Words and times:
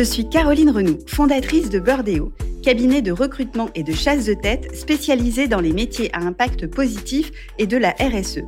Je 0.00 0.04
suis 0.06 0.26
Caroline 0.26 0.70
Renoux, 0.70 0.98
fondatrice 1.06 1.68
de 1.68 1.78
Burdeo, 1.78 2.32
cabinet 2.62 3.02
de 3.02 3.12
recrutement 3.12 3.68
et 3.74 3.82
de 3.82 3.92
chasse 3.92 4.24
de 4.24 4.32
tête 4.32 4.74
spécialisé 4.74 5.46
dans 5.46 5.60
les 5.60 5.74
métiers 5.74 6.08
à 6.14 6.20
impact 6.20 6.68
positif 6.68 7.30
et 7.58 7.66
de 7.66 7.76
la 7.76 7.90
RSE, 8.00 8.40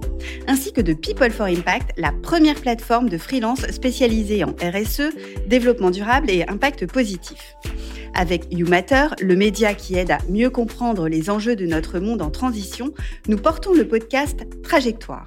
ainsi 0.47 0.73
que 0.73 0.81
de 0.81 0.95
People 0.95 1.31
for 1.31 1.45
Impact, 1.45 1.91
la 1.99 2.11
première 2.11 2.59
plateforme 2.59 3.11
de 3.11 3.19
freelance 3.19 3.71
spécialisée 3.71 4.45
en 4.45 4.55
RSE, 4.63 5.13
développement 5.47 5.91
durable 5.91 6.31
et 6.31 6.43
impact 6.49 6.87
positif. 6.87 7.55
Avec 8.15 8.47
YouMatter, 8.51 9.09
le 9.21 9.37
média 9.37 9.75
qui 9.75 9.97
aide 9.97 10.13
à 10.13 10.21
mieux 10.31 10.49
comprendre 10.49 11.07
les 11.07 11.29
enjeux 11.29 11.55
de 11.55 11.67
notre 11.67 11.99
monde 11.99 12.23
en 12.23 12.31
transition, 12.31 12.95
nous 13.29 13.37
portons 13.37 13.75
le 13.75 13.87
podcast 13.87 14.41
Trajectoire. 14.63 15.27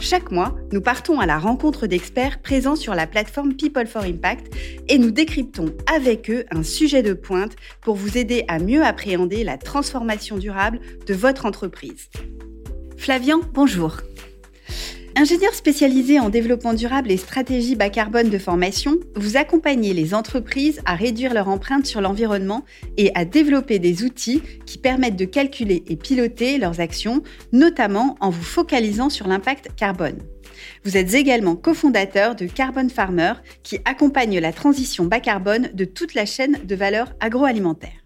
Chaque 0.00 0.30
mois, 0.30 0.54
nous 0.72 0.80
partons 0.80 1.20
à 1.20 1.26
la 1.26 1.38
rencontre 1.38 1.86
d'experts 1.86 2.40
présents 2.40 2.76
sur 2.76 2.94
la 2.94 3.06
plateforme 3.06 3.54
People 3.54 3.86
for 3.86 4.02
Impact 4.02 4.54
et 4.88 4.98
nous 4.98 5.10
décryptons 5.10 5.74
avec 5.92 6.30
eux 6.30 6.44
un 6.50 6.62
sujet 6.62 7.02
de 7.02 7.12
pointe 7.12 7.56
pour 7.82 7.96
vous 7.96 8.16
aider 8.16 8.44
à 8.48 8.58
mieux 8.58 8.84
appréhender 8.84 9.44
la 9.44 9.58
transformation 9.58 10.38
durable 10.38 10.80
de 11.06 11.14
votre 11.14 11.46
entreprise. 11.46 12.10
Flavien, 12.96 13.40
bonjour. 13.52 13.98
Ingénieur 15.20 15.52
spécialisé 15.52 16.20
en 16.20 16.28
développement 16.28 16.74
durable 16.74 17.10
et 17.10 17.16
stratégie 17.16 17.74
bas 17.74 17.90
carbone 17.90 18.30
de 18.30 18.38
formation, 18.38 19.00
vous 19.16 19.36
accompagnez 19.36 19.92
les 19.92 20.14
entreprises 20.14 20.80
à 20.84 20.94
réduire 20.94 21.34
leur 21.34 21.48
empreinte 21.48 21.86
sur 21.86 22.00
l'environnement 22.00 22.64
et 22.96 23.10
à 23.16 23.24
développer 23.24 23.80
des 23.80 24.04
outils 24.04 24.42
qui 24.64 24.78
permettent 24.78 25.16
de 25.16 25.24
calculer 25.24 25.82
et 25.88 25.96
piloter 25.96 26.56
leurs 26.58 26.78
actions, 26.78 27.24
notamment 27.50 28.16
en 28.20 28.30
vous 28.30 28.44
focalisant 28.44 29.10
sur 29.10 29.26
l'impact 29.26 29.70
carbone. 29.74 30.22
Vous 30.84 30.96
êtes 30.96 31.14
également 31.14 31.56
cofondateur 31.56 32.36
de 32.36 32.46
Carbon 32.46 32.88
Farmer 32.88 33.32
qui 33.64 33.80
accompagne 33.86 34.38
la 34.38 34.52
transition 34.52 35.06
bas 35.06 35.18
carbone 35.18 35.70
de 35.74 35.84
toute 35.84 36.14
la 36.14 36.26
chaîne 36.26 36.60
de 36.64 36.76
valeur 36.76 37.12
agroalimentaire. 37.18 38.04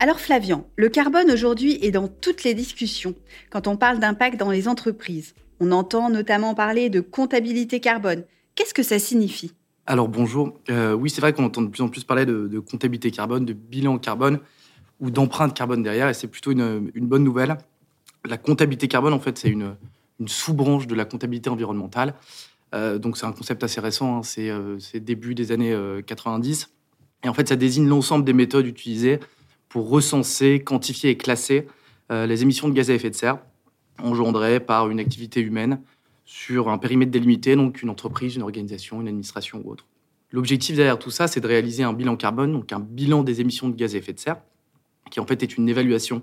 Alors 0.00 0.18
Flavian, 0.18 0.68
le 0.74 0.88
carbone 0.88 1.30
aujourd'hui 1.30 1.78
est 1.80 1.92
dans 1.92 2.08
toutes 2.08 2.42
les 2.42 2.54
discussions 2.54 3.14
quand 3.50 3.68
on 3.68 3.76
parle 3.76 4.00
d'impact 4.00 4.36
dans 4.36 4.50
les 4.50 4.66
entreprises. 4.66 5.34
On 5.60 5.72
entend 5.72 6.10
notamment 6.10 6.54
parler 6.54 6.90
de 6.90 7.00
comptabilité 7.00 7.80
carbone. 7.80 8.24
Qu'est-ce 8.54 8.74
que 8.74 8.82
ça 8.82 8.98
signifie? 8.98 9.52
Alors 9.86 10.08
bonjour. 10.08 10.58
Euh, 10.68 10.92
oui, 10.92 11.10
c'est 11.10 11.20
vrai 11.20 11.32
qu'on 11.32 11.44
entend 11.44 11.62
de 11.62 11.68
plus 11.68 11.82
en 11.82 11.88
plus 11.88 12.04
parler 12.04 12.26
de, 12.26 12.58
comptabilité 12.58 13.10
carbone, 13.10 13.44
de 13.44 13.52
bilan 13.52 13.98
carbone 13.98 14.40
ou 15.00 15.10
d'empreinte 15.10 15.54
carbone 15.54 15.82
derrière, 15.82 16.08
et 16.08 16.14
c'est 16.14 16.26
plutôt 16.26 16.52
une, 16.52 16.90
bonne 16.94 17.22
nouvelle. 17.22 17.56
La 18.24 18.38
comptabilité 18.38 18.88
carbone, 18.88 19.12
en 19.12 19.20
fait, 19.20 19.38
c'est 19.38 19.50
une, 19.50 19.76
sous-branche 20.26 20.86
de 20.86 20.94
la 20.94 21.04
comptabilité 21.04 21.50
environnementale. 21.50 22.14
Euh, 22.74 22.98
donc 22.98 23.16
c'est 23.16 23.26
un 23.26 23.32
concept 23.32 23.62
assez 23.62 23.80
récent, 23.80 24.18
hein. 24.18 24.22
euh, 24.38 24.78
c'est 24.80 25.00
début 25.00 25.34
des 25.34 25.52
années 25.52 25.76
90. 26.06 26.70
Et 27.22 27.28
en 27.28 27.34
fait, 27.34 27.48
ça 27.48 27.56
désigne 27.56 27.86
l'ensemble 27.86 28.24
des 28.24 28.32
méthodes 28.32 28.66
utilisées 28.66 29.20
pour 29.68 29.88
recenser, 29.88 30.60
quantifier 30.64 31.10
et 31.10 31.16
classer 31.16 31.66
les 32.10 32.42
émissions 32.42 32.68
de 32.68 32.72
gaz 32.72 32.88
à 32.90 32.94
effet 32.94 33.10
de 33.10 33.16
serre 33.16 33.38
engendré 34.02 34.60
par 34.60 34.90
une 34.90 35.00
activité 35.00 35.40
humaine 35.40 35.80
sur 36.24 36.68
un 36.68 36.78
périmètre 36.78 37.10
délimité, 37.10 37.56
donc 37.56 37.82
une 37.82 37.90
entreprise, 37.90 38.36
une 38.36 38.42
organisation, 38.42 39.00
une 39.00 39.08
administration 39.08 39.62
ou 39.64 39.70
autre. 39.70 39.86
L'objectif 40.30 40.76
derrière 40.76 40.98
tout 40.98 41.10
ça, 41.10 41.28
c'est 41.28 41.40
de 41.40 41.46
réaliser 41.46 41.84
un 41.84 41.92
bilan 41.92 42.16
carbone, 42.16 42.52
donc 42.52 42.72
un 42.72 42.80
bilan 42.80 43.22
des 43.22 43.40
émissions 43.40 43.68
de 43.68 43.76
gaz 43.76 43.94
à 43.94 43.98
effet 43.98 44.12
de 44.12 44.18
serre, 44.18 44.38
qui 45.10 45.20
en 45.20 45.26
fait 45.26 45.42
est 45.42 45.56
une 45.56 45.68
évaluation 45.68 46.16
de 46.16 46.22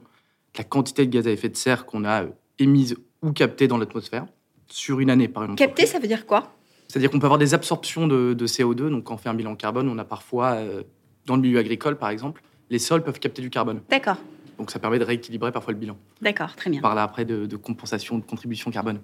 la 0.57 0.65
quantité 0.65 1.05
de 1.05 1.11
gaz 1.11 1.27
à 1.27 1.31
effet 1.31 1.49
de 1.49 1.55
serre 1.55 1.85
qu'on 1.85 2.03
a 2.03 2.23
euh, 2.23 2.29
émise 2.59 2.97
ou 3.21 3.31
captée 3.31 3.67
dans 3.67 3.77
l'atmosphère 3.77 4.25
sur 4.67 4.99
une 4.99 5.09
année 5.09 5.27
par 5.27 5.43
une 5.43 5.55
Captée, 5.55 5.85
ça 5.85 5.99
veut 5.99 6.07
dire 6.07 6.25
quoi? 6.25 6.53
C'est-à-dire 6.87 7.09
qu'on 7.09 7.19
peut 7.19 7.25
avoir 7.25 7.39
des 7.39 7.53
absorptions 7.53 8.07
de, 8.07 8.35
CO2. 8.45 8.89
Donc 8.89 9.05
quand 9.05 9.15
on 9.15 9.17
fait 9.17 9.29
un 9.29 9.33
bilan 9.33 9.55
carbone, 9.55 9.87
on 9.87 9.97
a 9.97 10.05
parfois, 10.05 10.53
euh, 10.53 10.83
dans 11.25 11.35
le 11.35 11.41
milieu 11.41 11.59
agricole 11.59 11.97
par 11.97 12.09
exemple, 12.09 12.43
les 12.69 12.79
sols 12.79 13.03
peuvent 13.03 13.19
capter 13.19 13.41
du 13.41 13.49
carbone. 13.49 13.81
D'accord. 13.89 14.17
Donc 14.57 14.71
ça 14.71 14.79
permet 14.79 14.99
de 14.99 15.03
rééquilibrer 15.03 15.51
parfois 15.51 15.73
le 15.73 15.79
bilan. 15.79 15.97
D'accord, 16.21 16.55
très 16.55 16.69
bien. 16.69 16.79
On 16.79 16.81
parle 16.81 16.99
après 16.99 17.25
de, 17.25 17.55
compensation, 17.55 18.17
de 18.17 18.23
contribution 18.23 18.71
carbone. 18.71 19.01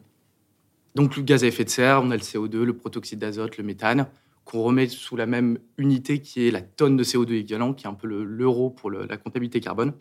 Donc 0.96 1.16
le 1.16 1.24
gaz 1.24 1.44
à 1.44 1.48
effet 1.48 1.64
de 1.64 1.70
serre, 1.70 2.02
on 2.04 2.12
a 2.12 2.16
le 2.16 2.22
CO2, 2.22 2.64
le 2.64 2.76
protoxyde 2.76 3.20
d'azote, 3.20 3.58
le 3.58 3.64
méthane, 3.64 4.08
qu'on 4.44 4.64
remet 4.64 4.88
sous 4.88 5.16
la 5.16 5.26
même 5.26 5.60
unité 5.78 6.20
qui 6.20 6.48
est 6.48 6.52
la 6.52 6.62
tonne 6.62 6.98
de 6.98 7.04
CO2 7.04 7.34
équivalent, 7.34 7.74
qui 7.74 7.86
est 7.86 7.90
un 7.90 7.94
peu 7.94 8.08
l'euro 8.08 8.70
pour 8.70 8.90
la 8.90 9.18
comptabilité 9.18 9.60
carbone. 9.60 9.94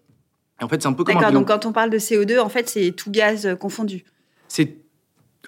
Et 0.61 0.65
en 0.65 0.69
fait, 0.69 0.83
c'est 0.83 0.89
un 0.89 0.93
peu 0.93 1.05
comme 1.05 1.15
D'accord, 1.15 1.33
donc 1.33 1.47
quand 1.47 1.67
on 1.67 1.73
parle 1.73 1.91
de 1.91 1.99
CO2, 1.99 2.41
en 2.41 2.49
fait, 2.49 2.69
c'est 2.69 2.93
tout 2.93 3.11
gaz 3.11 3.47
euh, 3.47 3.55
confondu. 3.55 4.05
C'est 4.49 4.79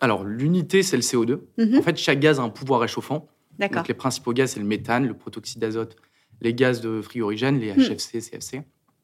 alors 0.01 0.25
l'unité, 0.25 0.83
c'est 0.83 0.97
le 0.97 1.03
CO2. 1.03 1.41
Mhm. 1.59 1.79
En 1.79 1.83
fait, 1.83 1.97
chaque 1.97 2.21
gaz 2.21 2.39
a 2.39 2.43
un 2.43 2.49
pouvoir 2.49 2.81
réchauffant. 2.81 3.27
Donc 3.59 3.89
les 3.89 3.95
principaux 3.95 4.33
gaz, 4.33 4.53
c'est 4.53 4.61
le 4.61 4.67
méthane, 4.67 5.07
le 5.07 5.15
protoxyde 5.15 5.61
d'azote, 5.61 5.97
les 6.41 6.55
gaz 6.55 6.81
de 6.81 7.03
frigorigène, 7.03 7.59
les 7.59 7.73
HFC, 7.73 8.17
hmm. 8.17 8.21
CFC 8.21 8.63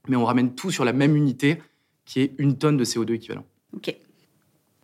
mais 0.09 0.17
on 0.17 0.25
ramène 0.25 0.55
tout 0.55 0.71
sur 0.71 0.85
la 0.85 0.93
même 0.93 1.17
unité 1.17 1.63
qui 2.05 2.21
est 2.21 2.35
une 2.39 2.57
tonne 2.57 2.77
de 2.77 2.85
CO2 2.85 3.15
équivalent. 3.15 3.45
Ok. 3.75 3.95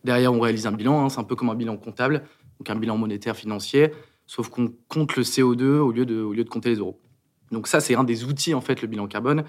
Derrière, 0.05 0.33
on 0.33 0.41
réalise 0.41 0.67
un 0.67 0.73
bilan, 0.73 1.05
hein, 1.05 1.09
c'est 1.09 1.21
un 1.21 1.25
peu 1.25 1.37
comme 1.37 1.51
un 1.51 1.55
bilan 1.55 1.77
comptable, 1.77 2.25
donc 2.59 2.69
un 2.69 2.75
bilan 2.75 2.97
monétaire 2.99 3.37
financier, 3.37 3.93
sauf 4.27 4.49
qu'on 4.49 4.73
compte 4.89 5.17
le 5.17 5.23
CO2 5.23 5.79
au 5.79 5.93
lieu, 5.93 6.05
de, 6.05 6.21
au 6.21 6.33
lieu 6.33 6.45
de 6.45 6.49
compter 6.49 6.71
les 6.71 6.77
euros. 6.77 7.01
Donc 7.53 7.69
ça, 7.69 7.81
c'est 7.81 7.95
un 7.95 8.05
des 8.05 8.25
outils, 8.25 8.55
en 8.55 8.61
fait, 8.61 8.83
le 8.83 8.89
bilan 8.89 9.07
carbone, 9.07 9.45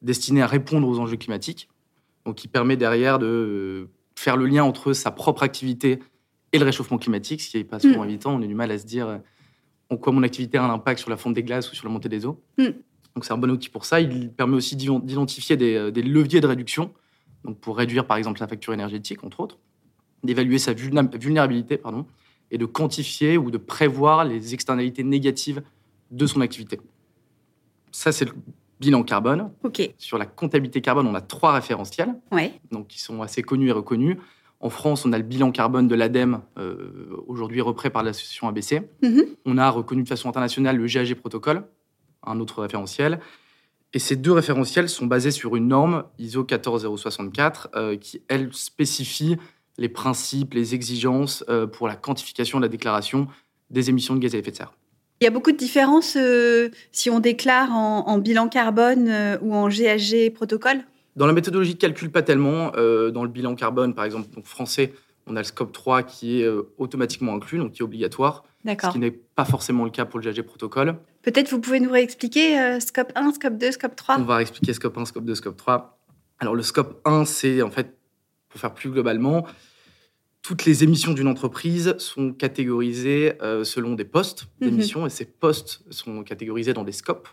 destiné 0.00 0.42
à 0.42 0.46
répondre 0.46 0.88
aux 0.88 0.98
enjeux 0.98 1.16
climatiques, 1.16 1.68
donc 2.26 2.36
qui 2.36 2.48
permet 2.48 2.76
derrière 2.76 3.18
de 3.18 3.88
faire 4.16 4.36
le 4.36 4.46
lien 4.46 4.64
entre 4.64 4.92
sa 4.92 5.10
propre 5.10 5.42
activité 5.44 6.00
et 6.52 6.58
le 6.58 6.64
réchauffement 6.64 6.98
climatique, 6.98 7.40
ce 7.40 7.50
qui 7.50 7.56
n'est 7.58 7.64
pas 7.64 7.78
souvent 7.78 8.04
hmm. 8.04 8.08
évident. 8.08 8.34
On 8.34 8.42
a 8.42 8.46
du 8.46 8.54
mal 8.54 8.70
à 8.70 8.78
se 8.78 8.86
dire 8.86 9.20
en 9.90 9.96
quoi 9.96 10.12
mon 10.12 10.22
activité 10.22 10.58
a 10.58 10.64
un 10.64 10.70
impact 10.70 11.00
sur 11.00 11.10
la 11.10 11.16
fonte 11.16 11.34
des 11.34 11.42
glaces 11.42 11.70
ou 11.70 11.74
sur 11.74 11.86
la 11.86 11.92
montée 11.92 12.08
des 12.08 12.26
eaux. 12.26 12.42
Hmm. 12.58 12.70
Donc 13.14 13.24
c'est 13.24 13.32
un 13.32 13.38
bon 13.38 13.50
outil 13.50 13.68
pour 13.68 13.84
ça. 13.84 14.00
Il 14.00 14.30
permet 14.30 14.56
aussi 14.56 14.76
d'identifier 14.76 15.56
euh, 15.60 15.90
des, 15.90 16.02
leviers 16.02 16.40
de 16.40 16.46
réduction, 16.46 16.92
donc 17.44 17.58
pour 17.58 17.76
réduire 17.76 18.06
par 18.06 18.16
exemple 18.16 18.40
la 18.40 18.46
facture 18.46 18.72
énergétique, 18.72 19.24
entre 19.24 19.40
autres, 19.40 19.58
d'évaluer 20.22 20.58
sa 20.58 20.72
vulnérabilité 20.72 21.76
pardon, 21.76 22.06
et 22.50 22.58
de 22.58 22.66
quantifier 22.66 23.36
ou 23.36 23.50
de 23.50 23.58
prévoir 23.58 24.24
les 24.24 24.54
externalités 24.54 25.04
négatives 25.04 25.62
de 26.10 26.26
son 26.26 26.40
activité. 26.40 26.80
Ça, 27.90 28.12
c'est 28.12 28.26
le 28.26 28.32
bilan 28.80 29.02
carbone. 29.02 29.50
Sur 29.98 30.18
la 30.18 30.26
comptabilité 30.26 30.80
carbone, 30.80 31.06
on 31.06 31.14
a 31.14 31.20
trois 31.20 31.52
référentiels, 31.52 32.14
ouais. 32.32 32.52
donc 32.70 32.88
qui 32.88 33.00
sont 33.00 33.22
assez 33.22 33.42
connus 33.42 33.68
et 33.68 33.72
reconnus. 33.72 34.16
En 34.60 34.70
France, 34.70 35.04
on 35.04 35.12
a 35.12 35.18
le 35.18 35.24
bilan 35.24 35.50
carbone 35.50 35.88
de 35.88 35.94
l'ADEME, 35.94 36.40
euh, 36.58 37.16
aujourd'hui 37.26 37.60
repris 37.60 37.90
par 37.90 38.02
l'association 38.02 38.48
ABC. 38.48 38.82
Mm-hmm. 39.02 39.26
On 39.44 39.58
a 39.58 39.68
reconnu 39.70 40.04
de 40.04 40.08
façon 40.08 40.28
internationale 40.28 40.76
le 40.76 40.86
GAG 40.86 41.14
protocole, 41.14 41.64
un 42.26 42.40
autre 42.40 42.62
référentiel. 42.62 43.20
Et 43.94 43.98
ces 43.98 44.16
deux 44.16 44.32
référentiels 44.32 44.88
sont 44.88 45.06
basés 45.06 45.30
sur 45.30 45.56
une 45.56 45.68
norme 45.68 46.04
ISO 46.18 46.44
14064 46.44 47.70
euh, 47.74 47.96
qui, 47.96 48.22
elle, 48.28 48.48
spécifie 48.52 49.36
les 49.78 49.88
principes, 49.88 50.54
les 50.54 50.74
exigences 50.74 51.44
euh, 51.48 51.66
pour 51.66 51.88
la 51.88 51.96
quantification 51.96 52.58
de 52.58 52.64
la 52.64 52.68
déclaration 52.68 53.28
des 53.70 53.90
émissions 53.90 54.14
de 54.14 54.20
gaz 54.20 54.34
à 54.34 54.38
effet 54.38 54.50
de 54.50 54.56
serre. 54.56 54.72
Il 55.20 55.24
y 55.24 55.26
a 55.26 55.30
beaucoup 55.30 55.52
de 55.52 55.56
différences 55.56 56.16
euh, 56.16 56.70
si 56.90 57.10
on 57.10 57.20
déclare 57.20 57.70
en, 57.72 58.18
bilan 58.18 58.48
carbone 58.48 59.38
ou 59.40 59.54
en 59.54 59.68
GHG 59.68 60.32
protocole? 60.34 60.78
Dans 61.14 61.26
la 61.26 61.32
méthodologie 61.32 61.74
de 61.74 61.78
calcul, 61.78 62.10
pas 62.10 62.22
tellement. 62.22 62.72
dans 62.72 63.22
le 63.22 63.28
bilan 63.28 63.54
carbone, 63.54 63.94
par 63.94 64.04
exemple, 64.04 64.34
donc 64.34 64.46
français, 64.46 64.92
on 65.28 65.36
a 65.36 65.40
le 65.40 65.44
scope 65.44 65.70
3 65.70 66.02
qui 66.02 66.42
est 66.42 66.48
automatiquement 66.76 67.34
inclus, 67.34 67.58
donc 67.58 67.72
qui 67.72 67.82
est 67.82 67.84
obligatoire. 67.84 68.42
Ce 68.66 68.90
qui 68.90 68.98
n'est 68.98 69.12
pas 69.12 69.44
forcément 69.44 69.84
le 69.84 69.90
cas 69.90 70.06
pour 70.06 70.18
le 70.18 70.28
GHG 70.28 70.42
protocole. 70.42 70.96
Peut-être 71.22 71.50
vous 71.50 71.60
pouvez 71.60 71.80
nous 71.80 71.90
réexpliquer 71.90 72.60
euh, 72.60 72.80
scope 72.80 73.12
1, 73.14 73.32
scope 73.32 73.56
2, 73.56 73.72
scope 73.72 73.96
3 73.96 74.18
On 74.18 74.22
va 74.22 74.42
expliquer 74.42 74.72
scope 74.72 74.98
1, 74.98 75.04
scope 75.06 75.24
2, 75.24 75.34
scope 75.36 75.56
3. 75.56 75.98
Alors 76.40 76.54
le 76.54 76.62
scope 76.62 77.00
1, 77.04 77.24
c'est 77.24 77.62
en 77.62 77.70
fait, 77.70 77.96
pour 78.48 78.60
faire 78.60 78.74
plus 78.74 78.90
globalement, 78.90 79.46
toutes 80.42 80.64
les 80.64 80.82
émissions 80.82 81.12
d'une 81.12 81.28
entreprise 81.28 81.94
sont 81.98 82.32
catégorisées 82.32 83.34
euh, 83.40 83.62
selon 83.62 83.94
des 83.94 84.04
postes 84.04 84.48
mhm. 84.60 84.68
d'émissions 84.68 85.06
et 85.06 85.10
ces 85.10 85.24
postes 85.24 85.84
sont 85.90 86.24
catégorisés 86.24 86.72
dans 86.72 86.84
des 86.84 86.92
scopes. 86.92 87.28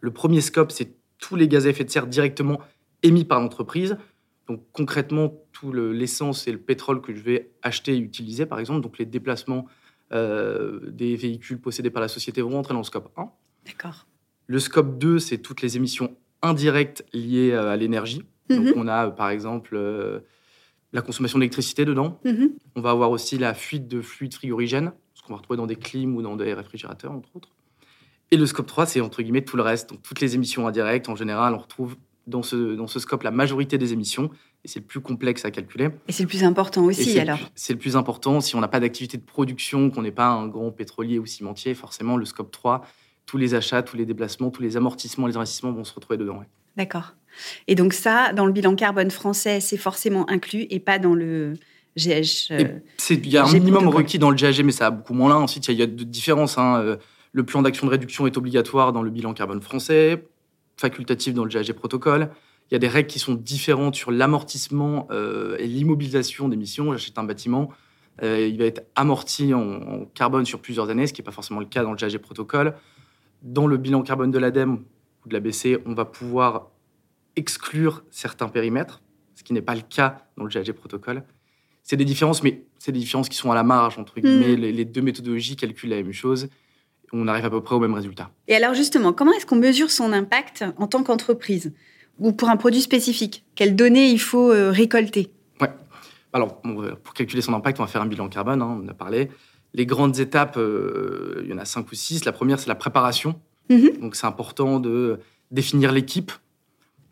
Le 0.00 0.12
premier 0.12 0.40
scope, 0.40 0.70
c'est 0.70 0.94
tous 1.18 1.34
les 1.34 1.48
gaz 1.48 1.66
à 1.66 1.70
effet 1.70 1.84
de 1.84 1.90
serre 1.90 2.06
directement 2.06 2.60
émis 3.02 3.24
par 3.24 3.40
l'entreprise. 3.40 3.96
Donc 4.48 4.64
concrètement, 4.72 5.34
tout 5.52 5.72
l'essence 5.72 6.46
et 6.46 6.52
le 6.52 6.58
pétrole 6.58 7.00
que 7.00 7.14
je 7.14 7.22
vais 7.22 7.50
acheter 7.62 7.94
et 7.94 7.98
utiliser, 7.98 8.46
par 8.46 8.60
exemple, 8.60 8.80
donc 8.80 8.98
les 8.98 9.06
déplacements 9.06 9.66
des 10.12 11.16
véhicules 11.16 11.60
possédés 11.60 11.90
par 11.90 12.02
la 12.02 12.08
société 12.08 12.42
vont 12.42 12.50
rentrer 12.50 12.74
dans 12.74 12.80
le 12.80 12.84
scope 12.84 13.10
1. 13.16 13.30
D'accord. 13.66 14.06
Le 14.46 14.58
scope 14.58 14.98
2, 14.98 15.18
c'est 15.18 15.38
toutes 15.38 15.62
les 15.62 15.76
émissions 15.76 16.16
indirectes 16.42 17.04
liées 17.12 17.52
euh, 17.52 17.70
à 17.70 17.76
l'énergie. 17.76 18.24
Donc, 18.50 18.66
mhm. 18.66 18.72
on 18.76 18.88
a, 18.88 19.10
par 19.10 19.30
exemple, 19.30 19.74
euh, 19.74 20.20
la 20.92 21.00
consommation 21.00 21.38
d'électricité 21.38 21.84
dedans. 21.84 22.20
Mhm. 22.24 22.50
On 22.76 22.80
va 22.80 22.90
avoir 22.90 23.10
aussi 23.10 23.38
la 23.38 23.54
fuite 23.54 23.88
de 23.88 24.02
fluides 24.02 24.34
frigorigènes, 24.34 24.92
ce 25.14 25.22
qu'on 25.22 25.32
va 25.32 25.36
retrouver 25.38 25.56
dans 25.56 25.66
des 25.66 25.76
clims 25.76 26.16
ou 26.16 26.22
dans 26.22 26.36
des 26.36 26.52
réfrigérateurs, 26.52 27.12
entre 27.12 27.34
autres. 27.34 27.50
Et 28.30 28.36
le 28.36 28.46
scope 28.46 28.66
3, 28.66 28.86
c'est 28.86 29.00
entre 29.00 29.22
guillemets 29.22 29.44
tout 29.44 29.56
le 29.56 29.62
reste. 29.62 29.90
Donc, 29.90 30.02
toutes 30.02 30.20
les 30.20 30.34
émissions 30.34 30.66
indirectes, 30.66 31.08
en 31.08 31.16
général, 31.16 31.54
on 31.54 31.58
retrouve 31.58 31.96
dans 32.26 32.42
ce, 32.42 32.74
dans 32.74 32.86
ce 32.86 32.98
scope 32.98 33.22
la 33.22 33.30
majorité 33.30 33.78
des 33.78 33.92
émissions 33.92 34.30
et 34.64 34.68
c'est 34.68 34.80
le 34.80 34.86
plus 34.86 35.00
complexe 35.00 35.44
à 35.44 35.50
calculer. 35.50 35.88
Et 36.06 36.12
c'est 36.12 36.22
le 36.22 36.28
plus 36.28 36.44
important 36.44 36.84
aussi, 36.84 37.18
alors 37.18 37.38
C'est 37.54 37.72
le 37.72 37.78
plus 37.78 37.96
important. 37.96 38.40
Si 38.40 38.54
on 38.54 38.60
n'a 38.60 38.68
pas 38.68 38.78
d'activité 38.78 39.16
de 39.16 39.24
production, 39.24 39.90
qu'on 39.90 40.02
n'est 40.02 40.12
pas 40.12 40.28
un 40.28 40.46
grand 40.46 40.70
pétrolier 40.70 41.18
ou 41.18 41.26
cimentier, 41.26 41.74
forcément, 41.74 42.16
le 42.16 42.24
scope 42.24 42.52
3, 42.52 42.82
tous 43.26 43.38
les 43.38 43.54
achats, 43.54 43.82
tous 43.82 43.96
les 43.96 44.06
déplacements, 44.06 44.50
tous 44.50 44.62
les 44.62 44.76
amortissements, 44.76 45.26
les 45.26 45.36
investissements 45.36 45.72
vont 45.72 45.84
se 45.84 45.94
retrouver 45.94 46.16
dedans. 46.16 46.42
D'accord. 46.76 47.14
Et 47.66 47.74
donc 47.74 47.92
ça, 47.92 48.32
dans 48.32 48.46
le 48.46 48.52
bilan 48.52 48.76
carbone 48.76 49.10
français, 49.10 49.60
c'est 49.60 49.76
forcément 49.76 50.28
inclus 50.30 50.66
et 50.70 50.78
pas 50.78 50.98
dans 50.98 51.14
le 51.14 51.54
GH. 51.96 52.52
Euh, 52.52 52.78
il 53.10 53.28
y 53.28 53.36
a 53.36 53.44
un 53.44 53.52
minimum 53.52 53.88
requis 53.88 54.18
dans 54.18 54.30
le 54.30 54.36
GHG, 54.36 54.62
mais 54.64 54.72
ça 54.72 54.86
a 54.86 54.90
beaucoup 54.90 55.14
moins 55.14 55.28
là. 55.28 55.36
Ensuite, 55.36 55.66
il 55.68 55.78
y, 55.78 55.82
a 55.82 55.86
de 55.86 56.04
différences. 56.04 56.56
Hein. 56.58 56.80
Euh, 56.80 56.96
le 57.32 57.44
plan 57.44 57.62
d'action 57.62 57.86
de 57.86 57.90
réduction 57.90 58.26
est 58.26 58.36
obligatoire 58.36 58.92
dans 58.92 59.02
le 59.02 59.10
bilan 59.10 59.34
carbone 59.34 59.62
français, 59.62 60.24
facultatif 60.82 61.32
dans 61.32 61.44
le 61.44 61.50
GHG 61.50 61.72
protocole. 61.72 62.30
Il 62.70 62.74
y 62.74 62.76
a 62.76 62.78
des 62.78 62.88
règles 62.88 63.08
qui 63.08 63.18
sont 63.18 63.34
différentes 63.34 63.94
sur 63.94 64.10
l'amortissement 64.10 65.06
euh, 65.10 65.56
et 65.58 65.66
l'immobilisation 65.66 66.48
d'émissions. 66.48 66.92
J'achète 66.92 67.18
un 67.18 67.24
bâtiment, 67.24 67.70
il 68.22 68.58
va 68.58 68.66
être 68.66 68.84
amorti 68.94 69.54
en, 69.54 70.04
carbone 70.14 70.44
sur 70.44 70.60
plusieurs 70.60 70.90
années, 70.90 71.06
ce 71.06 71.12
qui 71.12 71.22
n'est 71.22 71.24
pas 71.24 71.32
forcément 71.32 71.60
le 71.60 71.66
cas 71.66 71.82
dans 71.82 71.92
le 71.92 71.96
GHG 71.96 72.18
protocole. 72.18 72.74
Dans 73.42 73.66
le 73.66 73.76
bilan 73.78 74.02
carbone 74.02 74.30
de 74.30 74.38
l'ADEME 74.38 74.84
ou 75.24 75.28
de 75.28 75.32
la 75.32 75.40
BC, 75.40 75.78
on 75.86 75.94
va 75.94 76.04
pouvoir 76.04 76.70
exclure 77.36 78.04
certains 78.10 78.48
périmètres, 78.48 79.02
ce 79.34 79.42
qui 79.42 79.52
n'est 79.52 79.62
pas 79.62 79.74
le 79.74 79.80
cas 79.80 80.26
dans 80.36 80.44
le 80.44 80.50
GHG 80.50 80.72
protocole. 80.72 81.24
C'est 81.82 81.96
des 81.96 82.04
différences, 82.04 82.42
mais 82.42 82.64
c'est 82.78 82.92
des 82.92 83.00
différences 83.00 83.28
qui 83.28 83.36
sont 83.36 83.50
à 83.50 83.54
la 83.54 83.64
marge, 83.64 83.98
entre 83.98 84.20
guillemets. 84.20 84.56
Hmm. 84.56 84.60
Les, 84.60 84.84
deux 84.84 85.02
méthodologies 85.02 85.56
calculent 85.56 85.90
la 85.90 85.96
même 85.96 86.12
chose. 86.12 86.48
On 87.12 87.28
arrive 87.28 87.44
à 87.44 87.50
peu 87.50 87.60
près 87.60 87.74
au 87.74 87.80
même 87.80 87.94
résultat. 87.94 88.30
Et 88.48 88.54
alors 88.54 88.74
justement, 88.74 89.12
comment 89.12 89.32
est-ce 89.32 89.44
qu'on 89.46 89.56
mesure 89.56 89.90
son 89.90 90.12
impact 90.12 90.64
en 90.78 90.86
tant 90.86 91.02
qu'entreprise 91.02 91.72
ou 92.18 92.32
pour 92.32 92.48
un 92.48 92.56
produit 92.56 92.80
spécifique? 92.80 93.44
Quelles 93.54 93.76
données 93.76 94.08
il 94.08 94.20
faut 94.20 94.50
euh, 94.50 94.70
récolter? 94.70 95.30
Ouais. 95.60 95.70
Alors, 96.32 96.60
pour 96.62 97.14
calculer 97.14 97.42
son 97.42 97.52
impact, 97.52 97.80
on 97.80 97.82
va 97.82 97.88
faire 97.88 98.02
un 98.02 98.06
bilan 98.06 98.28
carbone, 98.28 98.62
hein, 98.62 98.78
on 98.80 98.84
en 98.84 98.88
a 98.88 98.94
parlé. 98.94 99.28
Les 99.74 99.86
grandes 99.86 100.18
étapes, 100.18 100.56
euh, 100.56 101.42
il 101.44 101.50
y 101.50 101.54
en 101.54 101.58
a 101.58 101.64
cinq 101.64 101.90
ou 101.92 101.94
six. 101.94 102.24
La 102.24 102.32
première, 102.32 102.58
c'est 102.58 102.68
la 102.68 102.74
préparation. 102.74 103.38
Mhm. 103.70 103.98
Donc, 104.00 104.16
c'est 104.16 104.26
important 104.26 104.80
de 104.80 105.20
définir 105.50 105.92
l'équipe, 105.92 106.32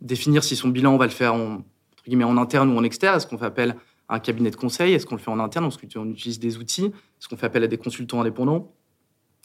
définir 0.01 0.45
si 0.45 0.57
son 0.57 0.69
bilan, 0.69 0.95
on 0.95 0.99
va 0.99 1.07
le 1.07 1.13
faire 1.13 1.35
en, 1.35 1.63
en 2.11 2.37
interne 2.39 2.71
ou 2.73 2.79
en 2.79 2.85
externe. 2.85 3.17
Est-ce 3.17 3.27
qu'on 3.27 3.39
fait 3.39 3.47
appel 3.47 3.77
à 4.09 4.17
un 4.17 4.19
cabinet 4.19 4.51
de 4.51 4.57
conseil? 4.57 4.95
Est-ce 4.95 5.07
qu'on 5.07 5.17
le 5.17 5.21
fait 5.21 5.31
en 5.31 5.39
interne? 5.39 5.67
Est-ce 5.67 5.79
qu'on 5.79 6.11
utilise 6.11 6.39
des 6.39 6.57
outils 6.57 6.87
Est-ce 6.87 7.29
qu'on 7.29 7.37
fait 7.37 7.47
appel 7.47 7.65
à 7.65 7.67
des 7.67 7.79
consultants 7.79 8.21
indépendants? 8.21 8.73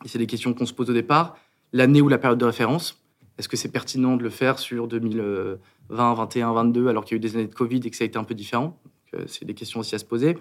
Et 0.03 0.07
c'est 0.07 0.19
des 0.19 0.27
questions 0.27 0.53
qu'on 0.53 0.65
se 0.65 0.73
pose 0.73 0.89
au 0.89 0.93
départ. 0.93 1.37
L'année 1.73 2.01
ou 2.01 2.09
la 2.09 2.17
période 2.17 2.39
de 2.39 2.45
référence 2.45 3.01
Est-ce 3.37 3.47
que 3.47 3.57
c'est 3.57 3.71
pertinent 3.71 4.17
de 4.17 4.23
le 4.23 4.29
faire 4.29 4.59
sur 4.59 4.87
2020, 4.87 5.57
2021, 5.89 6.53
2022, 6.53 6.87
alors 6.87 7.05
qu'il 7.05 7.15
y 7.15 7.15
a 7.15 7.17
eu 7.17 7.19
des 7.19 7.35
années 7.35 7.47
de 7.47 7.55
Covid 7.55 7.81
et 7.85 7.89
que 7.89 7.95
ça 7.95 8.03
a 8.03 8.07
été 8.07 8.17
un 8.17 8.23
peu 8.23 8.35
différent? 8.35 8.79
Euh, 9.13 9.23
C'est 9.27 9.45
des 9.45 9.53
questions 9.53 9.79
aussi 9.79 9.95
à 9.95 9.99
se 9.99 10.05
poser. 10.05 10.37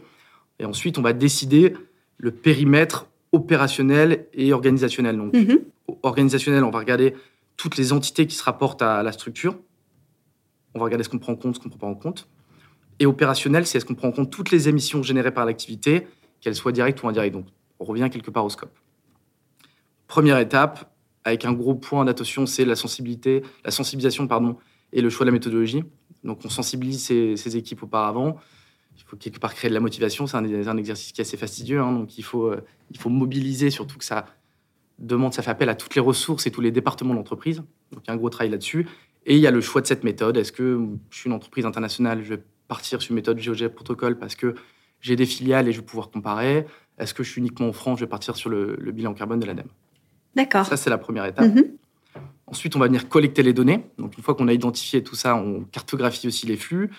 Et 0.58 0.64
ensuite, 0.64 0.98
on 0.98 1.02
va 1.02 1.12
décider 1.12 1.74
le 2.18 2.30
périmètre 2.30 3.06
opérationnel 3.32 4.26
et 4.32 4.52
organisationnel. 4.52 5.16
Donc, 5.16 5.34
mhm. 5.34 5.58
organisationnel, 6.02 6.62
on 6.64 6.70
va 6.70 6.78
regarder 6.78 7.14
toutes 7.56 7.76
les 7.76 7.92
entités 7.92 8.26
qui 8.26 8.36
se 8.36 8.44
rapportent 8.44 8.82
à 8.82 9.02
la 9.02 9.12
structure. 9.12 9.56
On 10.74 10.78
va 10.78 10.84
regarder 10.84 11.04
ce 11.04 11.08
qu'on 11.08 11.18
prend 11.18 11.32
en 11.32 11.36
compte, 11.36 11.56
ce 11.56 11.60
qu'on 11.60 11.68
ne 11.68 11.74
prend 11.74 11.86
pas 11.86 11.86
en 11.86 11.94
compte. 11.94 12.28
Et 13.00 13.06
opérationnel, 13.06 13.66
c'est 13.66 13.78
est-ce 13.78 13.84
qu'on 13.84 13.94
prend 13.94 14.08
en 14.08 14.12
compte 14.12 14.30
toutes 14.30 14.50
les 14.50 14.68
émissions 14.68 15.02
générées 15.02 15.32
par 15.32 15.44
l'activité, 15.44 16.06
qu'elles 16.40 16.54
soient 16.54 16.72
directes 16.72 17.02
ou 17.02 17.08
indirectes. 17.08 17.34
Donc, 17.34 17.46
on 17.80 17.84
revient 17.84 18.08
quelque 18.10 18.30
part 18.30 18.44
au 18.44 18.50
scope. 18.50 18.76
Première 20.06 20.38
étape, 20.38 20.94
avec 21.24 21.44
un 21.44 21.52
gros 21.52 21.74
point 21.74 22.04
d'attention, 22.04 22.46
c'est 22.46 22.64
la 22.64 22.76
sensibilité, 22.76 23.42
la 23.64 23.70
sensibilisation 23.70 24.26
pardon, 24.26 24.56
et 24.92 25.00
le 25.00 25.10
choix 25.10 25.24
de 25.24 25.30
la 25.30 25.32
méthodologie. 25.32 25.84
Donc, 26.22 26.40
on 26.44 26.48
sensibilise 26.48 27.02
ces, 27.04 27.56
équipes 27.56 27.82
auparavant. 27.82 28.36
Il 28.96 29.02
faut 29.04 29.16
quelque 29.16 29.38
part 29.38 29.54
créer 29.54 29.68
de 29.68 29.74
la 29.74 29.80
motivation. 29.80 30.26
C'est 30.26 30.36
un, 30.36 30.76
exercice 30.76 31.12
qui 31.12 31.20
est 31.20 31.24
assez 31.24 31.36
fastidieux. 31.36 31.80
Hein. 31.80 31.92
donc, 31.92 32.16
il 32.16 32.22
faut, 32.22 32.46
euh, 32.46 32.62
il 32.90 32.98
faut 32.98 33.10
mobiliser, 33.10 33.70
surtout 33.70 33.98
que 33.98 34.04
ça 34.04 34.26
demande, 34.98 35.34
ça 35.34 35.42
fait 35.42 35.50
appel 35.50 35.68
à 35.68 35.74
toutes 35.74 35.94
les 35.96 36.00
ressources 36.00 36.46
et 36.46 36.50
tous 36.50 36.60
les 36.60 36.70
départements 36.70 37.12
de 37.12 37.18
l'entreprise. 37.18 37.58
Donc, 37.92 38.02
il 38.04 38.08
y 38.08 38.10
a 38.10 38.14
un 38.14 38.16
gros 38.16 38.30
travail 38.30 38.50
là-dessus. 38.50 38.86
Et 39.26 39.34
il 39.36 39.40
y 39.40 39.46
a 39.46 39.50
le 39.50 39.60
choix 39.60 39.80
de 39.80 39.86
cette 39.86 40.04
méthode. 40.04 40.36
Est-ce 40.36 40.52
que 40.52 40.78
je 41.10 41.18
suis 41.18 41.28
une 41.28 41.34
entreprise 41.34 41.66
internationale, 41.66 42.22
je 42.22 42.34
vais 42.34 42.42
partir 42.68 43.02
sur 43.02 43.12
une 43.12 43.16
méthode 43.16 43.38
GeoG 43.38 43.68
protocole 43.68 44.18
parce 44.18 44.34
que 44.34 44.54
j'ai 45.00 45.16
des 45.16 45.26
filiales 45.26 45.68
et 45.68 45.72
je 45.72 45.80
vais 45.80 45.86
pouvoir 45.86 46.10
comparer? 46.10 46.66
Est-ce 46.98 47.14
que 47.14 47.22
je 47.22 47.30
suis 47.30 47.40
uniquement 47.40 47.68
en 47.68 47.72
France, 47.72 47.98
je 47.98 48.04
vais 48.04 48.08
partir 48.10 48.36
sur 48.36 48.50
le, 48.50 48.76
bilan 48.92 49.14
carbone 49.14 49.40
de 49.40 49.46
l'ADEME? 49.46 49.68
D'accord. 50.36 50.66
Ça, 50.66 50.76
c'est 50.76 50.90
la 50.90 50.98
première 50.98 51.24
étape. 51.24 51.54
Mhm. 51.54 51.76
Ensuite, 52.46 52.76
on 52.76 52.78
va 52.78 52.86
venir 52.86 53.08
collecter 53.08 53.42
les 53.42 53.52
données. 53.52 53.86
Donc, 53.98 54.16
une 54.16 54.22
fois 54.22 54.34
qu'on 54.34 54.48
a 54.48 54.52
identifié 54.52 55.02
tout 55.02 55.14
ça, 55.14 55.34
on 55.36 55.64
cartographie 55.64 56.26
aussi 56.26 56.46
les 56.46 56.56
flux. 56.56 56.90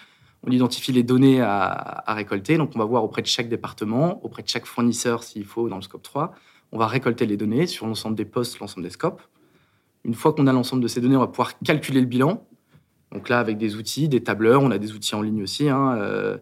On 0.43 0.51
identifie 0.51 0.91
les 0.91 1.03
données 1.03 1.41
à, 1.41 2.03
récolter. 2.07 2.57
Donc, 2.57 2.71
on 2.75 2.79
va 2.79 2.85
voir 2.85 3.03
auprès 3.03 3.21
de 3.21 3.27
chaque 3.27 3.49
département, 3.49 4.23
auprès 4.23 4.43
de 4.43 4.47
chaque 4.47 4.65
fournisseur 4.65 5.23
s'il 5.23 5.45
faut 5.45 5.69
dans 5.69 5.77
le 5.77 5.81
scope 5.81 6.03
3. 6.03 6.33
On 6.71 6.77
va 6.77 6.87
récolter 6.87 7.25
les 7.25 7.37
données 7.37 7.67
sur 7.67 7.87
l'ensemble 7.87 8.15
des 8.15 8.25
postes, 8.25 8.59
l'ensemble 8.59 8.83
des 8.83 8.91
scopes. 8.91 9.21
Une 10.03 10.13
fois 10.13 10.33
qu'on 10.33 10.47
a 10.47 10.53
l'ensemble 10.53 10.83
de 10.83 10.87
ces 10.87 11.01
données, 11.01 11.15
on 11.15 11.21
va 11.21 11.27
pouvoir 11.27 11.57
calculer 11.59 11.99
le 11.99 12.05
bilan. 12.05 12.45
Donc 13.11 13.29
là, 13.29 13.39
avec 13.39 13.57
des 13.57 13.75
outils, 13.75 14.09
des 14.09 14.23
tableurs, 14.23 14.61
on 14.61 14.71
a 14.71 14.77
des 14.77 14.93
outils 14.93 15.15
en 15.15 15.21
ligne 15.21 15.41
aussi. 15.41 15.69
Hein, 15.69 15.95
euh, 15.97 16.37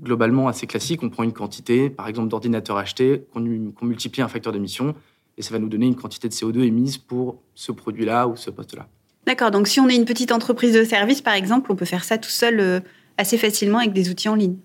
globalement, 0.00 0.48
assez 0.48 0.66
classique. 0.66 1.02
On 1.02 1.10
prend 1.10 1.22
une 1.22 1.32
quantité, 1.32 1.90
par 1.90 2.08
exemple, 2.08 2.28
d'ordinateurs 2.28 2.76
achetés, 2.76 3.26
qu'on 3.32 3.40
multiplie 3.40 4.22
un 4.22 4.28
facteur 4.28 4.52
d'émission, 4.52 4.94
et 5.38 5.42
ça 5.42 5.54
va 5.54 5.60
nous 5.60 5.68
donner 5.68 5.86
une 5.86 5.94
quantité 5.94 6.28
de 6.28 6.34
CO2 6.34 6.60
émise 6.62 6.98
pour 6.98 7.40
ce 7.54 7.72
produit-là 7.72 8.26
ou 8.26 8.36
ce 8.36 8.50
poste-là. 8.50 8.88
D'accord. 9.26 9.50
Donc 9.50 9.68
si 9.68 9.78
on 9.80 9.88
est 9.88 9.94
une 9.94 10.04
petite 10.04 10.32
entreprise 10.32 10.74
de 10.74 10.84
service, 10.84 11.22
par 11.22 11.34
exemple, 11.34 11.70
on 11.70 11.76
peut 11.76 11.84
faire 11.84 12.04
ça 12.04 12.18
tout 12.18 12.28
seul 12.28 12.60
euh, 12.60 12.80
assez 13.16 13.38
facilement 13.38 13.78
avec 13.78 13.92
des 13.92 14.10
outils 14.10 14.28
en 14.28 14.34
ligne. 14.34 14.56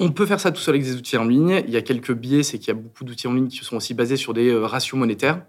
On 0.00 0.10
peut 0.10 0.24
faire 0.24 0.40
ça 0.40 0.50
tout 0.50 0.60
seul 0.60 0.76
avec 0.76 0.86
des 0.86 0.96
outils 0.96 1.16
en 1.16 1.24
ligne. 1.24 1.62
Il 1.66 1.72
y 1.72 1.76
a 1.76 1.82
quelques 1.82 2.12
biais, 2.12 2.42
c'est 2.42 2.58
qu'il 2.58 2.68
y 2.68 2.70
a 2.70 2.74
beaucoup 2.74 3.04
d'outils 3.04 3.26
en 3.26 3.34
ligne 3.34 3.48
qui 3.48 3.58
sont 3.58 3.76
aussi 3.76 3.94
basés 3.94 4.16
sur 4.16 4.32
des 4.32 4.48
euh, 4.48 4.64
ratios 4.64 4.98
monétaires. 4.98 5.44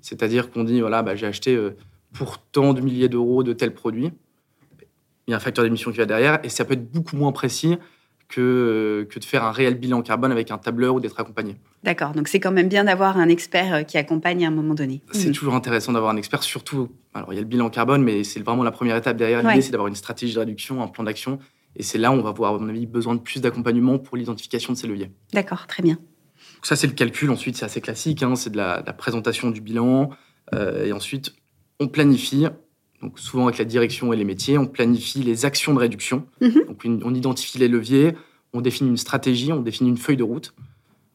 C'est-à-dire 0.00 0.50
qu'on 0.50 0.64
dit, 0.64 0.80
voilà, 0.80 1.02
bah, 1.02 1.14
j'ai 1.14 1.26
acheté 1.26 1.54
euh, 1.54 1.76
pour 2.12 2.38
tant 2.38 2.72
de 2.72 2.80
milliers 2.80 3.08
d'euros 3.08 3.42
de 3.42 3.52
tel 3.52 3.74
produit. 3.74 4.10
Il 5.26 5.30
y 5.30 5.34
a 5.34 5.36
un 5.36 5.40
facteur 5.40 5.64
d'émission 5.64 5.92
qui 5.92 5.98
va 5.98 6.06
derrière 6.06 6.40
et 6.42 6.48
ça 6.48 6.64
peut 6.64 6.74
être 6.74 6.90
beaucoup 6.90 7.16
moins 7.16 7.30
précis 7.30 7.76
que, 8.28 9.06
que 9.08 9.18
de 9.20 9.24
faire 9.24 9.44
un 9.44 9.52
réel 9.52 9.74
bilan 9.74 10.02
carbone 10.02 10.32
avec 10.32 10.50
un 10.50 10.58
tableur 10.58 10.94
ou 10.94 11.00
d'être 11.00 11.20
accompagné. 11.20 11.56
D'accord, 11.82 12.12
donc 12.12 12.28
c'est 12.28 12.38
quand 12.38 12.52
même 12.52 12.68
bien 12.68 12.84
d'avoir 12.84 13.16
un 13.16 13.28
expert 13.28 13.74
euh, 13.74 13.82
qui 13.82 13.98
accompagne 13.98 14.44
à 14.44 14.48
un 14.48 14.52
moment 14.52 14.74
donné. 14.74 15.02
C'est 15.10 15.30
mmh. 15.30 15.32
toujours 15.32 15.54
intéressant 15.54 15.92
d'avoir 15.92 16.12
un 16.12 16.16
expert, 16.16 16.42
surtout, 16.42 16.90
alors 17.12 17.32
il 17.32 17.36
y 17.36 17.38
a 17.38 17.42
le 17.42 17.48
bilan 17.48 17.70
carbone, 17.70 18.02
mais 18.02 18.22
c'est 18.22 18.40
vraiment 18.40 18.62
la 18.62 18.70
première 18.70 18.96
étape 18.96 19.16
derrière. 19.16 19.42
L'idée, 19.42 19.62
c'est 19.62 19.72
d'avoir 19.72 19.88
une 19.88 19.96
stratégie 19.96 20.34
de 20.34 20.38
réduction, 20.38 20.82
un 20.82 20.88
plan 20.88 21.04
d'action. 21.04 21.38
Et 21.74 21.82
c'est 21.82 21.98
là 21.98 22.12
où 22.12 22.14
on 22.14 22.22
va 22.22 22.28
avoir, 22.28 22.54
à 22.54 22.58
mon 22.58 22.68
avis, 22.68 22.86
besoin 22.86 23.14
de 23.14 23.20
plus 23.20 23.40
d'accompagnement 23.40 23.98
pour 23.98 24.16
l'identification 24.16 24.74
de 24.74 24.78
ces 24.78 24.86
leviers. 24.86 25.10
D'accord, 25.32 25.66
très 25.66 25.82
bien 25.82 25.98
ça, 26.62 26.76
c'est 26.76 26.86
le 26.86 26.92
calcul. 26.92 27.30
Ensuite, 27.30 27.56
c'est 27.56 27.64
assez 27.64 27.80
classique. 27.80 28.22
Hein. 28.22 28.36
c'est 28.36 28.50
de 28.50 28.56
la, 28.56 28.82
présentation 28.96 29.50
du 29.50 29.60
bilan. 29.60 30.10
Euh, 30.54 30.86
et 30.86 30.92
ensuite, 30.92 31.34
on 31.80 31.88
planifie, 31.88 32.46
donc 33.00 33.18
souvent 33.18 33.46
avec 33.46 33.58
la 33.58 33.64
direction 33.64 34.12
et 34.12 34.16
les 34.16 34.24
métiers, 34.24 34.58
on 34.58 34.66
planifie 34.66 35.22
les 35.22 35.44
actions 35.44 35.74
de 35.74 35.78
réduction. 35.78 36.26
Mhm. 36.40 36.64
Donc, 36.68 36.82
on 36.84 37.14
identifie 37.14 37.58
les 37.58 37.68
leviers, 37.68 38.14
on 38.52 38.60
définit 38.60 38.90
une 38.90 38.96
stratégie, 38.96 39.52
on 39.52 39.60
définit 39.60 39.90
une 39.90 39.96
feuille 39.96 40.16
de 40.16 40.22
route. 40.22 40.54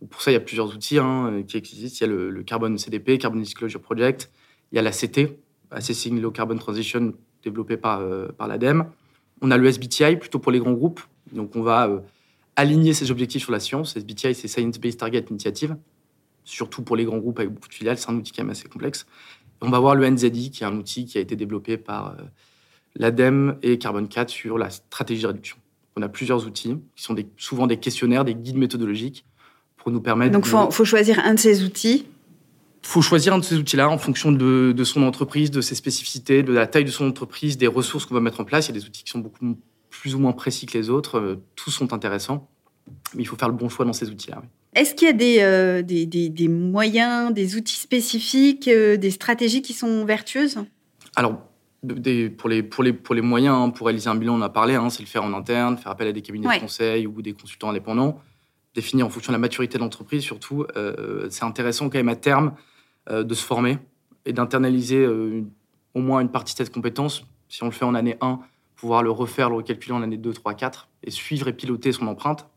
Pour 0.10 0.22
ça, 0.22 0.32
il 0.32 0.36
y 0.36 0.38
a 0.38 0.42
plusieurs 0.42 0.74
outils 0.74 1.00
hein, 1.00 1.44
qui 1.48 1.58
existent. 1.58 2.06
Il 2.06 2.10
y 2.10 2.14
a 2.14 2.16
le, 2.16 2.44
Carbon 2.44 2.78
CDP, 2.78 3.18
Carbon 3.18 3.40
Disclosure 3.40 3.82
Project. 3.82 4.32
Il 4.72 4.76
y 4.76 4.80
a 4.80 4.82
la 4.82 4.92
CT, 4.92 5.40
Assessing 5.72 6.22
Low 6.22 6.32
Carbon 6.32 6.58
Transition, 6.58 7.14
développé 7.44 7.78
par, 7.78 8.02
euh, 8.02 8.28
par 8.28 8.48
l'ADEME. 8.48 8.86
On 9.42 9.50
a 9.50 9.58
le 9.58 9.68
SBTI, 9.68 10.18
plutôt 10.18 10.40
pour 10.40 10.52
les 10.52 10.60
grands 10.60 10.74
groupes. 10.74 11.02
Donc, 11.32 11.56
on 11.56 11.62
va 11.62 11.88
euh, 11.88 12.00
aligner 12.56 12.94
ses 12.94 13.10
objectifs 13.10 13.44
sur 13.44 13.52
la 13.52 13.60
science. 13.60 13.96
SBTI, 13.98 14.36
c'est 14.36 14.48
Science 14.48 14.80
Based 14.80 15.00
Target 15.00 15.26
Initiative, 15.30 15.76
surtout 16.44 16.84
pour 16.84 16.96
les 16.96 17.06
grands 17.06 17.18
groupes 17.18 17.40
avec 17.40 17.52
beaucoup 17.52 17.70
de 17.70 17.74
filiales. 17.74 17.98
C'est 17.98 18.10
un 18.10 18.16
outil 18.16 18.34
est 18.36 18.44
même 18.44 18.52
assez 18.52 18.68
complexe. 18.68 19.08
on 19.62 19.70
va 19.70 19.80
voir 19.80 19.96
le 19.96 20.08
NZI, 20.08 20.52
qui 20.52 20.64
est 20.64 20.68
un 20.68 20.78
outil 20.78 21.06
qui 21.06 21.18
a 21.18 21.22
été 21.22 21.36
développé 21.36 21.78
par 21.78 22.12
euh, 22.12 22.24
l'ADEME 22.96 23.58
et 23.64 23.80
Carbon 23.80 24.06
4 24.06 24.30
sur 24.30 24.60
la 24.60 24.70
stratégie 24.70 25.24
de 25.24 25.28
réduction. 25.28 25.58
On 25.96 26.04
a 26.04 26.10
plusieurs 26.10 26.46
outils 26.46 26.78
qui 26.96 27.04
sont 27.04 27.16
souvent 27.38 27.66
des 27.66 27.78
questionnaires, 27.78 28.24
des 28.24 28.36
guides 28.36 28.58
méthodologiques 28.58 29.26
pour 29.88 29.94
nous 29.94 30.02
permettre. 30.02 30.34
Donc, 30.34 30.46
il 30.46 30.74
faut, 30.74 30.84
choisir 30.84 31.18
un 31.24 31.34
de 31.34 31.40
ces 31.40 31.64
outils 31.64 32.06
il 32.84 32.88
faut 32.90 33.02
choisir 33.02 33.34
un 33.34 33.38
de 33.38 33.44
ces 33.46 33.56
outils-là 33.56 33.90
en 33.90 33.98
fonction 33.98 34.34
de, 34.34 34.74
de, 34.76 34.84
son 34.84 35.04
entreprise, 35.04 35.50
de 35.50 35.62
ses 35.62 35.76
spécificités, 35.76 36.44
de 36.44 36.52
la 36.52 36.68
taille 36.68 36.84
de 36.84 36.92
son 36.92 37.08
entreprise, 37.08 37.58
des 37.58 37.68
ressources 37.68 38.06
qu'on 38.06 38.14
va 38.14 38.20
mettre 38.20 38.42
en 38.42 38.44
place. 38.44 38.68
Il 38.68 38.76
y 38.76 38.78
a 38.78 38.82
des 38.82 38.86
outils 38.86 39.06
qui 39.06 39.12
sont 39.12 39.20
beaucoup 39.20 39.56
plus 39.90 40.14
ou 40.14 40.20
moins 40.20 40.34
précis 40.34 40.66
que 40.66 40.78
les 40.78 40.90
autres. 40.90 41.20
Euh, 41.20 41.36
tous 41.56 41.72
sont 41.72 41.94
intéressants, 41.94 42.50
mais 43.16 43.24
il 43.24 43.26
faut 43.26 43.38
faire 43.38 43.48
le 43.48 43.56
bon 43.56 43.70
choix 43.70 43.86
dans 43.86 43.94
ces 43.94 44.10
outils-là. 44.10 44.42
Est-ce 44.76 44.94
qu'il 44.94 45.08
y 45.08 45.10
a 45.10 45.14
des, 45.14 45.38
euh, 45.40 45.82
des, 45.82 46.06
des, 46.06 46.48
moyens, 46.50 47.34
des 47.34 47.56
outils 47.56 47.80
spécifiques, 47.80 48.68
euh, 48.68 48.98
des 48.98 49.12
stratégies 49.12 49.62
qui 49.62 49.72
sont 49.72 50.04
vertueuses? 50.04 50.58
Alors, 51.16 51.40
des, 51.82 52.30
pour, 52.30 52.50
les, 52.50 52.62
pour, 52.62 52.84
les, 52.84 52.92
pour 52.92 53.16
les 53.16 53.22
moyens, 53.22 53.56
hein, 53.56 53.70
pour 53.70 53.88
réaliser 53.88 54.10
un 54.10 54.16
bilan, 54.16 54.36
on 54.36 54.42
a 54.42 54.50
parlé, 54.50 54.76
hein, 54.76 54.90
c'est 54.90 55.02
le 55.02 55.08
faire 55.08 55.24
en 55.24 55.34
interne, 55.34 55.78
faire 55.78 55.94
appel 55.94 56.10
à 56.10 56.12
des 56.12 56.22
cabinets 56.22 56.56
de 56.56 56.60
conseil 56.60 57.08
ou 57.08 57.22
des 57.22 57.32
consultants 57.32 57.70
indépendants, 57.70 58.20
définir 58.78 59.06
en 59.06 59.10
fonction 59.10 59.32
de 59.32 59.36
la 59.36 59.42
maturité 59.42 59.78
de 59.78 59.84
l'entreprise 59.84 60.24
surtout. 60.24 60.66
c'est 61.30 61.44
intéressant 61.44 61.90
quand 61.90 61.98
même 61.98 62.10
à 62.10 62.16
terme 62.16 62.54
de 63.10 63.34
se 63.34 63.44
former 63.44 63.80
et 64.26 64.34
d'internaliser 64.34 65.06
au 65.94 66.00
moins 66.00 66.22
une 66.22 66.30
partie 66.30 66.54
de 66.54 66.58
cette 66.58 66.72
compétence. 66.72 67.26
Si 67.50 67.64
on 67.64 67.66
le 67.66 67.72
fait 67.72 67.86
en 67.86 67.96
année 67.96 68.18
1, 68.22 68.40
pouvoir 68.76 69.04
le 69.04 69.12
refaire, 69.12 69.50
le 69.50 69.56
recalculer 69.56 69.94
en 69.94 70.04
année 70.04 70.18
2, 70.18 70.32
3, 70.32 70.54
4 70.54 70.88
et 71.04 71.12
suivre 71.12 71.48
et 71.48 71.54
piloter 71.54 71.92
son 71.92 72.08
empreinte. 72.08 72.48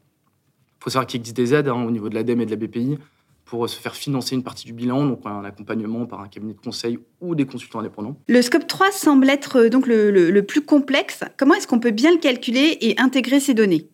Il 0.78 0.84
faut 0.84 0.90
savoir 0.90 1.06
qu'il 1.06 1.20
existe 1.20 1.36
des 1.36 1.54
aides 1.54 1.68
hein, 1.68 1.82
au 1.84 1.90
niveau 1.90 2.08
de 2.08 2.14
l'ADEME 2.14 2.42
et 2.42 2.46
de 2.46 2.50
la 2.50 2.56
BPI 2.56 2.98
pour 3.44 3.68
se 3.68 3.80
faire 3.80 3.96
financer 3.96 4.36
une 4.36 4.44
partie 4.44 4.64
du 4.64 4.72
bilan, 4.72 5.04
donc 5.04 5.22
un 5.24 5.44
accompagnement 5.44 6.06
par 6.06 6.20
un 6.20 6.28
cabinet 6.28 6.54
de 6.54 6.60
conseil 6.60 7.00
ou 7.20 7.34
des 7.34 7.46
consultants 7.46 7.80
indépendants. 7.80 8.16
Le 8.28 8.42
scope 8.42 8.66
3 8.66 8.92
semble 8.92 9.28
être 9.28 9.66
donc 9.66 9.86
le, 9.88 10.40
plus 10.42 10.60
complexe. 10.60 11.24
Comment 11.36 11.54
est-ce 11.54 11.66
qu'on 11.66 11.80
peut 11.80 11.90
bien 11.90 12.12
le 12.12 12.18
calculer 12.18 12.78
et 12.80 12.98
intégrer 13.00 13.40
ces 13.40 13.54
données? 13.54 13.88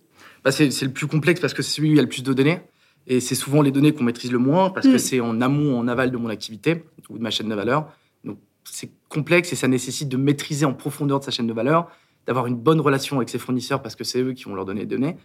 Bah, 0.47 0.53
c'est, 0.53 0.83
le 0.83 0.93
plus 0.93 1.09
complexe 1.09 1.41
parce 1.41 1.55
que 1.55 1.63
c'est 1.63 1.73
celui 1.73 1.89
où 1.89 1.93
il 1.95 1.97
y 1.97 1.99
a 1.99 2.03
le 2.03 2.09
plus 2.09 2.23
de 2.23 2.33
données. 2.33 2.61
Et 3.09 3.19
c'est 3.19 3.35
souvent 3.35 3.63
les 3.63 3.73
données 3.73 3.93
qu'on 3.93 4.05
maîtrise 4.05 4.31
le 4.31 4.39
moins 4.39 4.71
parce 4.71 4.87
que 4.87 4.95
mm. 4.95 4.99
c'est 4.99 5.19
en 5.19 5.41
amont, 5.41 5.77
en 5.77 5.89
aval 5.89 6.13
de 6.13 6.17
mon 6.17 6.29
activité 6.29 6.85
ou 7.11 7.19
de 7.19 7.23
ma 7.23 7.31
chaîne 7.31 7.49
de 7.49 7.55
valeur. 7.57 7.93
Donc 8.23 8.39
c'est 8.63 8.91
complexe 9.09 9.53
et 9.53 9.57
ça 9.57 9.67
nécessite 9.67 10.09
de 10.09 10.17
maîtriser 10.17 10.65
en 10.65 10.73
profondeur 10.73 11.19
de 11.19 11.25
sa 11.25 11.33
chaîne 11.33 11.49
de 11.49 11.53
valeur, 11.53 11.91
d'avoir 12.29 12.47
une 12.47 12.55
bonne 12.55 12.81
relation 12.81 13.17
avec 13.17 13.29
ses 13.29 13.41
fournisseurs 13.41 13.83
parce 13.83 13.97
que 13.97 14.05
c'est 14.05 14.21
eux 14.21 14.35
qui 14.35 14.45
vont 14.45 14.55
leur 14.55 14.65
donner 14.65 14.83
les 14.83 14.87
données. 14.87 15.17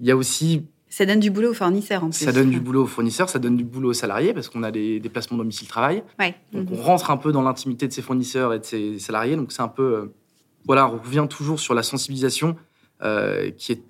Il 0.00 0.06
y 0.06 0.10
a 0.10 0.16
aussi 0.16 0.64
ça 0.88 1.06
donne 1.06 1.20
du 1.20 1.30
boulot 1.30 1.50
aux 1.50 1.54
fournisseurs 1.54 2.02
en 2.02 2.10
plus. 2.10 2.24
Ça 2.24 2.32
donne 2.32 2.50
du 2.50 2.58
boulot 2.58 2.82
aux 2.82 2.86
fournisseurs, 2.88 3.28
ça 3.28 3.38
donne 3.38 3.56
du 3.56 3.64
boulot 3.64 3.90
aux 3.90 3.94
salariés 3.94 4.34
parce 4.34 4.48
qu'on 4.48 4.64
a 4.64 4.72
des 4.72 4.98
déplacements 4.98 5.36
domicile-travail. 5.36 6.02
Ouais. 6.18 6.34
Donc 6.52 6.66
on 6.72 6.82
rentre 6.82 7.12
un 7.12 7.16
peu 7.16 7.30
dans 7.30 7.42
l'intimité 7.42 7.86
de 7.86 7.92
ses 7.92 8.02
fournisseurs 8.02 8.54
et 8.54 8.58
de 8.58 8.64
ses 8.64 8.98
salariés. 8.98 9.36
Donc 9.36 9.52
c'est 9.52 9.62
un 9.62 9.68
peu. 9.68 9.82
Euh, 9.82 10.14
voilà, 10.64 10.88
on 10.88 10.98
revient 10.98 11.26
toujours 11.30 11.60
sur 11.60 11.74
la 11.74 11.84
sensibilisation 11.84 12.56
euh, 13.02 13.50
qui 13.50 13.72
est 13.72 13.82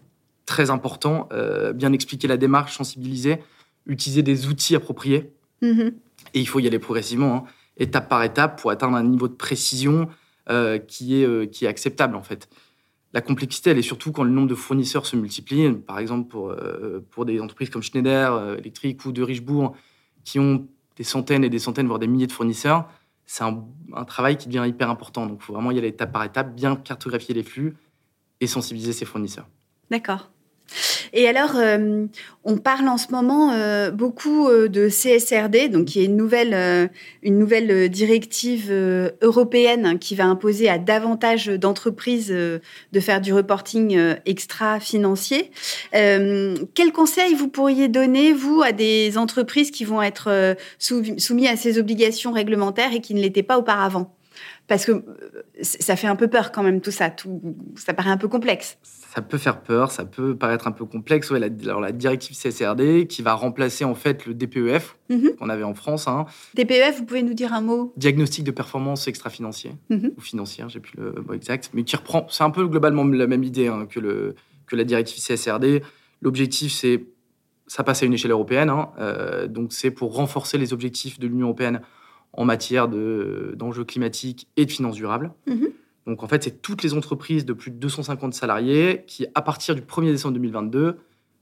très 0.49 0.71
important. 0.71 1.29
Euh, 1.33 1.73
bien 1.73 1.93
expliquer 1.93 2.27
la 2.27 2.37
démarche, 2.37 2.77
sensibiliser, 2.77 3.39
utiliser 3.87 4.23
des 4.23 4.47
outils 4.49 4.75
appropriés. 4.75 5.33
Mm-hmm. 5.63 5.93
Et 6.35 6.41
il 6.41 6.49
faut 6.49 6.59
y 6.59 6.67
aller 6.67 6.79
progressivement, 6.79 7.37
hein, 7.37 7.45
étape 7.77 8.09
par 8.09 8.23
étape, 8.23 8.61
pour 8.61 8.71
atteindre 8.71 8.97
un 8.97 9.05
niveau 9.05 9.29
de 9.29 9.35
précision 9.35 10.09
qui, 10.89 11.23
est, 11.23 11.51
qui 11.51 11.67
est 11.67 11.69
acceptable 11.69 12.17
en 12.17 12.23
fait 12.23 12.49
la 13.13 13.21
complexité, 13.21 13.71
elle 13.71 13.79
est 13.79 13.83
surtout 13.83 14.13
quand 14.13 14.25
le 14.25 14.31
nombre 14.31 14.49
de 14.49 14.55
fournisseurs 14.55 15.07
se 15.07 15.17
multiplie. 15.17 15.73
Par 15.73 15.99
exemple, 15.99 16.29
pour, 16.29 16.51
euh, 16.51 17.05
pour 17.11 17.25
des 17.25 17.41
entreprises 17.41 17.71
comme 17.71 17.83
Schneider 17.83 18.35
euh, 18.35 18.57
Electric 18.57 19.05
ou 19.05 19.13
de 19.13 19.23
Richebourg, 19.23 19.75
qui 20.25 20.39
ont 20.39 20.69
des 20.97 21.05
centaines 21.05 21.45
et 21.45 21.49
des 21.49 21.59
centaines, 21.59 21.87
voire 21.87 21.99
des 21.99 22.07
milliers 22.07 22.27
de 22.27 22.33
fournisseurs, 22.33 22.89
c'est 23.25 23.45
un, 23.45 23.65
un, 23.95 24.05
travail 24.05 24.37
qui 24.37 24.49
devient 24.49 24.69
hyper 24.69 24.91
important. 24.91 25.27
Donc, 25.27 25.39
il 25.41 25.45
faut 25.45 25.55
vraiment 25.55 25.71
y 25.71 25.79
aller 25.79 25.89
étape 25.89 26.13
par 26.13 26.25
étape, 26.25 26.55
bien 26.55 26.77
cartographier 26.77 27.35
les 27.35 27.43
flux 27.43 27.77
et 28.41 28.47
sensibiliser 28.47 28.93
ses 28.93 29.05
fournisseurs. 29.05 29.49
D'accord. 29.91 30.31
Et 31.13 31.29
alors, 31.29 31.57
euh, 31.57 32.07
on 32.45 32.59
parle 32.59 32.89
en 32.89 32.99
ce 32.99 33.11
moment 33.11 33.53
euh, 33.53 33.91
beaucoup 33.91 34.49
euh, 34.49 34.69
de 34.69 34.89
CSRD, 34.89 35.69
donc 35.69 35.87
qui 35.87 36.01
est 36.01 36.05
une 36.05 36.17
nouvelle, 36.17 36.91
une 37.23 37.39
nouvelle 37.39 37.89
directive 37.89 38.73
européenne 39.23 39.99
qui 39.99 40.15
va 40.15 40.25
imposer 40.25 40.69
à 40.69 40.79
davantage 40.79 41.47
d'entreprises 41.47 42.29
de 42.29 43.01
faire 43.01 43.21
du 43.21 43.33
reporting 43.33 43.99
extra-financier. 44.27 45.51
quels 45.93 46.93
conseils 46.93 47.35
vous 47.35 47.49
pourriez 47.49 47.89
donner, 47.89 48.33
vous, 48.33 48.63
à 48.63 48.73
des 48.73 49.19
entreprises 49.19 49.71
qui 49.71 49.85
vont 49.85 50.03
être 50.03 50.57
soumises 50.79 51.49
à 51.49 51.57
ces 51.57 51.79
obligations 51.79 52.33
réglementaires 52.33 52.93
et 52.93 53.01
qui 53.01 53.15
ne 53.15 53.21
l'étaient 53.21 53.43
pas 53.43 53.59
auparavant? 53.59 54.15
Parce 54.67 54.85
que 54.85 55.03
ça 55.63 55.97
fait 55.97 56.07
un 56.07 56.17
peu 56.17 56.29
peur 56.29 56.53
quand 56.53 56.63
même 56.63 56.81
tout 56.81 56.91
ça, 56.91 57.11
tout, 57.11 57.41
ça 57.77 57.95
paraît 57.95 58.11
un 58.11 58.19
peu 58.19 58.29
complexe 58.29 58.79
ça 59.15 59.23
peut 59.23 59.39
faire 59.39 59.63
peur, 59.63 59.91
ça 59.91 60.05
peut 60.05 60.37
paraître 60.37 60.67
un 60.67 60.73
peu 60.73 60.85
complexe. 60.85 61.31
Ouais, 61.31 61.39
la, 61.39 61.49
alors 61.63 61.81
la 61.81 61.93
directive 61.93 62.37
CSRD 62.37 63.07
qui 63.07 63.23
va 63.23 63.33
remplacer 63.33 63.85
en 63.85 63.95
fait 63.95 64.27
le 64.27 64.35
DPEF 64.35 64.99
mhm. 65.09 65.37
qu'on 65.39 65.49
avait 65.49 65.63
en 65.63 65.73
France. 65.73 66.07
Hein. 66.09 66.27
DPEF, 66.55 66.99
vous 66.99 67.07
pouvez 67.07 67.23
nous 67.23 67.33
dire 67.33 67.55
un 67.55 67.63
mot? 67.63 67.95
Diagnostic 67.97 68.45
de 68.45 68.51
performance 68.51 69.09
extra-financier 69.09 69.73
mhm. 69.89 70.13
ou 70.17 70.21
financière, 70.21 70.69
j'ai 70.69 70.81
plus 70.81 70.99
le 70.99 71.23
mot 71.27 71.33
exact, 71.33 71.71
mais 71.73 71.85
qui 71.85 71.97
reprend. 71.97 72.27
C'est 72.29 72.45
un 72.45 72.51
peu 72.51 72.67
globalement 72.67 73.03
la 73.05 73.27
même 73.27 73.45
idée 73.45 73.69
hein, 73.69 73.87
que, 73.89 73.99
le, 73.99 74.35
que 74.67 74.77
la 74.77 74.85
directive 74.85 75.23
CSRD. 75.23 75.83
L'objectif, 76.21 76.73
c'est 76.73 77.07
ça 77.67 77.85
passe 77.85 78.03
à 78.03 78.07
une 78.07 78.15
échelle 78.15 78.31
européenne, 78.31 78.71
hein, 78.71 78.91
euh, 78.99 79.47
donc 79.47 79.73
c'est 79.73 79.91
pour 79.91 80.15
renforcer 80.15 80.57
les 80.59 80.73
objectifs 80.73 81.19
de 81.19 81.27
l'Union 81.27 81.47
européenne 81.47 81.81
en 82.33 82.45
matière 82.45 82.89
d'enjeux 82.89 83.85
climatiques 83.85 84.49
et 84.57 84.67
de 84.67 84.71
finances 84.71 84.97
durables. 84.97 85.33
Mhm. 85.47 85.69
Donc 86.09 86.23
en 86.23 86.27
fait, 86.27 86.43
c'est 86.43 86.63
toutes 86.63 86.83
les 86.83 86.95
entreprises 86.95 87.45
de 87.45 87.53
plus 87.53 87.71
de 87.71 87.77
250 87.77 88.33
salariés 88.33 89.05
qui, 89.07 89.27
à 89.35 89.43
partir 89.43 89.75
du 89.75 89.83
1er 89.83 90.11
décembre 90.11 90.33
2022, 90.35 90.99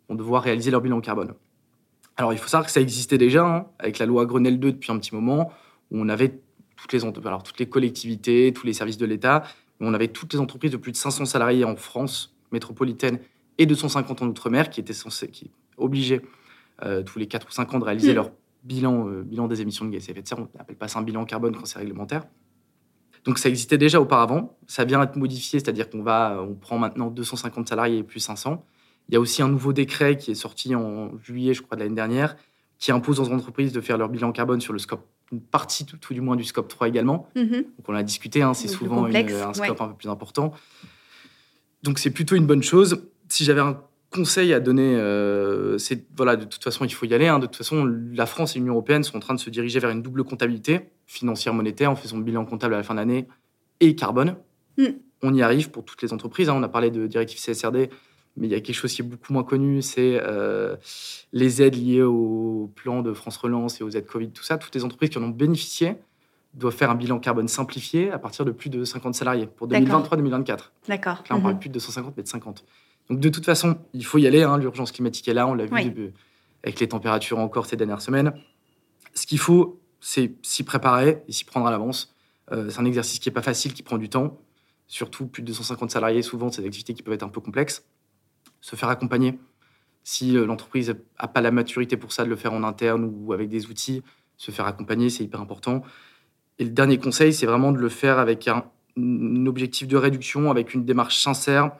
vont 0.08 0.14
devoir 0.16 0.42
réaliser 0.42 0.72
leur 0.72 0.80
bilan 0.80 1.00
carbone. 1.00 1.34
Alors 2.16 2.32
il 2.32 2.38
faut 2.38 2.48
savoir 2.48 2.66
que 2.66 2.72
ça 2.72 2.80
existait 2.80 3.16
déjà, 3.16 3.46
hein, 3.46 3.66
avec 3.78 4.00
la 4.00 4.06
loi 4.06 4.26
Grenelle 4.26 4.58
2 4.58 4.72
depuis 4.72 4.90
un 4.90 4.98
petit 4.98 5.14
moment, 5.14 5.52
où 5.92 6.00
on 6.00 6.08
avait 6.08 6.40
toutes 6.74 6.92
les, 6.92 7.04
alors, 7.04 7.44
toutes 7.44 7.60
les 7.60 7.68
collectivités, 7.68 8.52
tous 8.52 8.66
les 8.66 8.72
services 8.72 8.96
de 8.96 9.06
l'État, 9.06 9.44
on 9.78 9.94
avait 9.94 10.08
toutes 10.08 10.32
les 10.32 10.40
entreprises 10.40 10.72
de 10.72 10.78
plus 10.78 10.90
de 10.90 10.96
500 10.96 11.26
salariés 11.26 11.64
en 11.64 11.76
France 11.76 12.34
métropolitaine 12.50 13.20
et 13.58 13.66
250 13.66 14.22
en 14.22 14.26
Outre-mer 14.26 14.68
qui 14.68 14.80
étaient 14.80 14.92
censées, 14.92 15.28
qui 15.28 15.52
obligeaient 15.76 16.22
euh, 16.82 17.04
tous 17.04 17.20
les 17.20 17.28
4 17.28 17.46
ou 17.46 17.52
5 17.52 17.72
ans 17.74 17.78
de 17.78 17.84
réaliser 17.84 18.12
mmh. 18.12 18.16
leur 18.16 18.30
bilan, 18.64 19.08
euh, 19.08 19.22
bilan 19.22 19.46
des 19.46 19.60
émissions 19.60 19.84
de 19.84 19.90
gaz 19.90 20.08
à 20.08 20.10
effet 20.10 20.22
de 20.22 20.26
serre. 20.26 20.40
On 20.40 20.48
n'appelle 20.58 20.76
pas 20.76 20.88
ça 20.88 20.98
un 20.98 21.02
bilan 21.02 21.24
carbone 21.24 21.54
quand 21.54 21.66
c'est 21.66 21.78
réglementaire. 21.78 22.24
Donc 23.26 23.38
ça 23.38 23.48
existait 23.48 23.76
déjà 23.76 24.00
auparavant. 24.00 24.56
Ça 24.68 24.84
vient 24.84 25.02
être 25.02 25.16
modifié, 25.16 25.58
c'est-à-dire 25.58 25.90
qu'on 25.90 26.02
va, 26.02 26.40
on 26.40 26.54
prend 26.54 26.78
maintenant 26.78 27.10
250 27.10 27.68
salariés 27.68 28.02
plus 28.04 28.20
500. 28.20 28.64
Il 29.08 29.14
y 29.14 29.16
a 29.16 29.20
aussi 29.20 29.42
un 29.42 29.48
nouveau 29.48 29.72
décret 29.72 30.16
qui 30.16 30.30
est 30.30 30.36
sorti 30.36 30.74
en 30.74 31.10
juillet, 31.18 31.52
je 31.52 31.62
crois, 31.62 31.76
de 31.76 31.82
l'année 31.82 31.94
dernière, 31.94 32.36
qui 32.78 32.92
impose 32.92 33.20
aux 33.20 33.30
entreprises 33.32 33.72
de 33.72 33.80
faire 33.80 33.98
leur 33.98 34.08
bilan 34.08 34.32
carbone 34.32 34.60
sur 34.60 34.72
le 34.72 34.78
scope, 34.78 35.04
une 35.32 35.40
partie 35.40 35.84
tout, 35.84 36.14
du 36.14 36.20
moins 36.20 36.36
du 36.36 36.44
scope 36.44 36.68
3 36.68 36.88
également. 36.88 37.28
Mhm. 37.34 37.50
Donc 37.50 37.88
on 37.88 37.92
l'a 37.92 38.02
discuté, 38.02 38.42
hein, 38.42 38.54
c'est 38.54 38.68
souvent 38.68 39.06
un 39.06 39.54
scope 39.54 39.80
un 39.80 39.88
peu 39.88 39.94
plus 39.94 40.08
important. 40.08 40.52
Donc 41.82 41.98
c'est 41.98 42.10
plutôt 42.10 42.36
une 42.36 42.46
bonne 42.46 42.62
chose. 42.62 43.08
Si 43.28 43.44
j'avais 43.44 43.60
un 43.60 43.80
conseil 44.16 44.52
à 44.52 44.60
donner, 44.60 44.96
euh, 44.96 45.78
c'est 45.78 46.06
voilà, 46.16 46.36
de 46.36 46.44
toute 46.44 46.62
façon, 46.64 46.84
il 46.84 46.92
faut 46.92 47.06
y 47.06 47.14
aller. 47.14 47.28
Hein. 47.28 47.38
De 47.38 47.46
toute 47.46 47.56
façon, 47.56 47.84
la 47.84 48.26
France 48.26 48.56
et 48.56 48.58
l'Union 48.58 48.72
européenne 48.72 49.04
sont 49.04 49.16
en 49.16 49.20
train 49.20 49.34
de 49.34 49.40
se 49.40 49.50
diriger 49.50 49.78
vers 49.78 49.90
une 49.90 50.02
double 50.02 50.24
comptabilité 50.24 50.90
financière 51.06 51.54
monétaire 51.54 51.90
en 51.90 51.96
faisant 51.96 52.18
bilan 52.18 52.44
comptable 52.44 52.74
à 52.74 52.78
la 52.78 52.82
fin 52.82 52.94
d'année 52.94 53.26
et 53.80 53.94
carbone. 53.94 54.36
Mm. 54.78 54.84
On 55.22 55.34
y 55.34 55.42
arrive 55.42 55.70
pour 55.70 55.84
toutes 55.84 56.02
les 56.02 56.12
entreprises. 56.12 56.48
Hein. 56.48 56.54
On 56.56 56.62
a 56.62 56.68
parlé 56.68 56.90
de 56.90 57.06
directive 57.06 57.38
CSRD, 57.40 57.90
mais 58.36 58.46
il 58.46 58.50
y 58.50 58.54
a 58.54 58.60
quelque 58.60 58.74
chose 58.74 58.92
qui 58.92 59.02
est 59.02 59.04
beaucoup 59.04 59.32
moins 59.32 59.44
connu, 59.44 59.82
c'est 59.82 60.20
euh, 60.22 60.76
les 61.32 61.62
aides 61.62 61.76
liées 61.76 62.02
au 62.02 62.70
plan 62.74 63.02
de 63.02 63.12
France 63.12 63.36
Relance 63.36 63.80
et 63.80 63.84
aux 63.84 63.90
aides 63.90 64.06
Covid, 64.06 64.30
tout 64.30 64.44
ça. 64.44 64.58
Toutes 64.58 64.74
les 64.74 64.84
entreprises 64.84 65.10
qui 65.10 65.18
en 65.18 65.22
ont 65.22 65.28
bénéficié 65.28 65.96
doivent 66.54 66.74
faire 66.74 66.90
un 66.90 66.94
bilan 66.94 67.18
carbone 67.18 67.48
simplifié 67.48 68.10
à 68.10 68.18
partir 68.18 68.44
de 68.44 68.50
plus 68.50 68.70
de 68.70 68.84
50 68.84 69.14
salariés 69.14 69.46
pour 69.46 69.68
2023-2024. 69.68 70.70
D'accord. 70.88 71.22
Là, 71.28 71.36
on 71.36 71.40
parle 71.40 71.54
mm-hmm. 71.54 71.58
plus 71.58 71.68
de 71.68 71.74
250, 71.74 72.14
mais 72.16 72.22
de 72.22 72.28
50. 72.28 72.64
Donc 73.10 73.20
de 73.20 73.28
toute 73.28 73.44
façon, 73.44 73.78
il 73.92 74.04
faut 74.04 74.18
y 74.18 74.26
aller. 74.26 74.42
Hein, 74.42 74.58
L'urgence 74.58 74.92
climatique 74.92 75.28
est 75.28 75.34
là, 75.34 75.46
on 75.46 75.54
l'a 75.54 75.66
vu 75.66 76.12
avec 76.64 76.80
les 76.80 76.88
températures 76.88 77.38
encore 77.38 77.66
ces 77.66 77.76
dernières 77.76 78.00
semaines. 78.00 78.32
Ce 79.14 79.26
qu'il 79.26 79.38
faut, 79.38 79.80
c'est 80.00 80.34
s'y 80.42 80.64
préparer 80.64 81.22
et 81.28 81.32
s'y 81.32 81.44
prendre 81.44 81.66
à 81.66 81.70
l'avance. 81.70 82.14
Euh, 82.52 82.68
c'est 82.70 82.80
un 82.80 82.84
exercice 82.84 83.18
qui 83.18 83.28
n'est 83.28 83.34
pas 83.34 83.42
facile, 83.42 83.72
qui 83.72 83.82
prend 83.82 83.98
du 83.98 84.08
temps. 84.08 84.38
Surtout 84.88 85.26
plus 85.26 85.42
de 85.42 85.48
250 85.48 85.90
salariés, 85.90 86.22
souvent, 86.22 86.50
c'est 86.50 86.62
des 86.62 86.68
activités 86.68 86.94
qui 86.94 87.02
peuvent 87.02 87.14
être 87.14 87.22
un 87.22 87.28
peu 87.28 87.40
complexes. 87.40 87.84
Se 88.60 88.76
faire 88.76 88.88
accompagner. 88.88 89.38
Si 90.04 90.36
euh, 90.36 90.46
l'entreprise 90.46 90.94
n'a 91.20 91.28
pas 91.28 91.40
la 91.40 91.50
maturité 91.50 91.96
pour 91.96 92.12
ça, 92.12 92.24
de 92.24 92.28
le 92.28 92.36
faire 92.36 92.52
en 92.52 92.62
interne 92.62 93.10
ou 93.12 93.32
avec 93.32 93.48
des 93.48 93.66
outils, 93.66 94.02
se 94.36 94.50
faire 94.50 94.66
accompagner, 94.66 95.10
c'est 95.10 95.24
hyper 95.24 95.40
important. 95.40 95.82
Et 96.58 96.64
le 96.64 96.70
dernier 96.70 96.98
conseil, 96.98 97.32
c'est 97.32 97.46
vraiment 97.46 97.72
de 97.72 97.78
le 97.78 97.88
faire 97.88 98.18
avec 98.18 98.48
un, 98.48 98.64
un 98.96 99.46
objectif 99.46 99.88
de 99.88 99.96
réduction, 99.96 100.50
avec 100.50 100.74
une 100.74 100.84
démarche 100.84 101.18
sincère, 101.18 101.72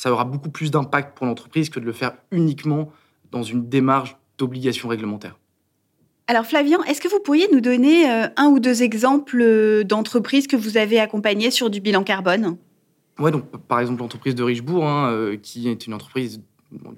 ça 0.00 0.10
aura 0.10 0.24
beaucoup 0.24 0.48
plus 0.48 0.70
d'impact 0.70 1.14
pour 1.14 1.26
l'entreprise 1.26 1.68
que 1.68 1.78
de 1.78 1.84
le 1.84 1.92
faire 1.92 2.12
uniquement 2.30 2.90
dans 3.32 3.42
une 3.42 3.68
démarche 3.68 4.16
d'obligation 4.38 4.88
réglementaire. 4.88 5.38
Alors 6.26 6.46
Flavien, 6.46 6.82
est-ce 6.84 7.02
que 7.02 7.08
vous 7.08 7.20
pourriez 7.20 7.46
nous 7.52 7.60
donner 7.60 8.10
euh, 8.10 8.28
un 8.38 8.46
ou 8.46 8.60
deux 8.60 8.82
exemples 8.82 9.38
euh, 9.42 9.84
d'entreprises 9.84 10.46
que 10.46 10.56
vous 10.56 10.78
avez 10.78 10.98
accompagnées 10.98 11.50
sur 11.50 11.68
du 11.68 11.82
bilan 11.82 12.02
carbone? 12.02 12.56
Oui, 13.18 13.30
donc 13.30 13.44
par 13.68 13.78
exemple 13.80 14.00
l'entreprise 14.00 14.34
de 14.34 14.42
Richebourg, 14.42 14.88
hein, 14.88 15.12
euh, 15.12 15.36
qui 15.36 15.68
est 15.68 15.86
une 15.86 15.92
entreprise 15.92 16.40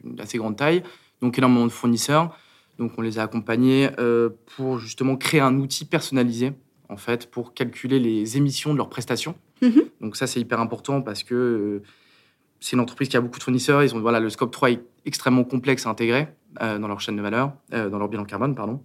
d'assez 0.04 0.38
grande 0.38 0.56
taille, 0.56 0.85
donc 1.21 1.37
énormément 1.37 1.66
de 1.66 1.73
fournisseurs. 1.73 2.38
Donc 2.78 2.92
on 2.99 3.02
les 3.02 3.18
a 3.18 3.25
accompagnés 3.25 3.90
pour 4.54 4.78
justement 4.78 5.16
créer 5.16 5.40
un 5.40 5.59
outil 5.59 5.85
personnalisé 5.85 6.52
en 6.88 6.97
fait 6.97 7.28
pour 7.30 7.52
calculer 7.52 7.99
les 7.99 8.37
émissions 8.37 8.73
de 8.73 8.78
leurs 8.78 8.88
prestations. 8.88 9.35
Mm-hmm. 9.61 9.85
Donc 10.00 10.16
ça 10.16 10.28
c'est 10.28 10.40
hyper 10.40 10.61
important 10.61 11.02
parce 11.02 11.25
que 11.25 11.82
c'est 12.62 12.76
une 12.76 12.81
entreprise 12.81 13.09
qui 13.09 13.16
a 13.16 13.21
beaucoup 13.21 13.38
de 13.38 13.42
fournisseurs. 13.42 13.83
Ils 13.83 13.95
ont 13.95 14.00
voilà, 14.00 14.21
le 14.21 14.31
scope 14.31 14.52
3 14.52 14.71
est 14.71 14.81
extrêmement 15.04 15.42
complexe 15.42 15.87
à 15.87 15.90
intégrer 15.90 16.28
euh, 16.62 16.78
dans 16.78 16.87
leur 16.87 17.00
chaîne 17.00 17.16
de 17.16 17.23
valeur, 17.23 17.52
euh, 17.75 17.90
dans 17.90 17.99
leur 17.99 18.09
bilan 18.09 18.25
carbone, 18.25 18.54
pardon. 18.54 18.81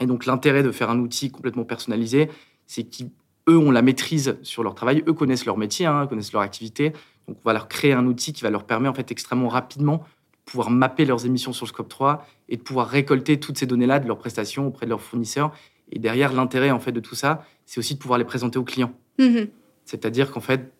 Et 0.00 0.06
donc 0.06 0.26
l'intérêt 0.26 0.64
de 0.64 0.72
faire 0.72 0.90
un 0.90 0.98
outil 0.98 1.30
complètement 1.30 1.64
personnalisé, 1.64 2.28
c'est 2.66 2.82
qu'eux 2.82 3.56
ont 3.56 3.70
la 3.70 3.80
maîtrise 3.80 4.36
sur 4.42 4.64
leur 4.64 4.74
travail, 4.74 5.04
eux 5.06 5.12
connaissent 5.12 5.46
leur 5.46 5.56
métier, 5.56 5.86
hein, 5.86 6.06
connaissent 6.08 6.32
leur 6.32 6.42
activité. 6.42 6.92
Donc 7.28 7.38
on 7.44 7.48
va 7.48 7.52
leur 7.52 7.68
créer 7.68 7.92
un 7.92 8.06
outil 8.06 8.32
qui 8.32 8.42
va 8.42 8.50
leur 8.50 8.64
permettre 8.64 8.90
en 8.90 8.94
fait 8.94 9.10
extrêmement 9.12 9.48
rapidement 9.48 9.98
de 9.98 10.50
pouvoir 10.50 10.70
mapper 10.70 11.04
leurs 11.04 11.24
émissions 11.26 11.52
sur 11.52 11.64
le 11.64 11.70
scope 11.70 11.88
3 11.88 12.26
et 12.48 12.56
de 12.56 12.62
pouvoir 12.62 12.88
récolter 12.88 13.38
toutes 13.38 13.56
ces 13.56 13.66
données-là 13.66 14.00
de 14.00 14.08
leurs 14.08 14.18
prestations 14.18 14.66
auprès 14.66 14.84
de 14.84 14.90
leurs 14.90 15.00
fournisseurs. 15.00 15.52
Et 15.92 16.00
derrière, 16.00 16.32
l'intérêt 16.32 16.72
en 16.72 16.80
fait 16.80 16.92
de 16.92 17.00
tout 17.00 17.14
ça, 17.14 17.44
c'est 17.66 17.78
aussi 17.78 17.94
de 17.94 18.00
pouvoir 18.00 18.18
les 18.18 18.24
présenter 18.24 18.58
aux 18.58 18.64
clients. 18.64 18.92
Mmh 19.20 19.44
C'est-à-dire 19.84 20.32
qu'en 20.32 20.40
fait, 20.40 20.72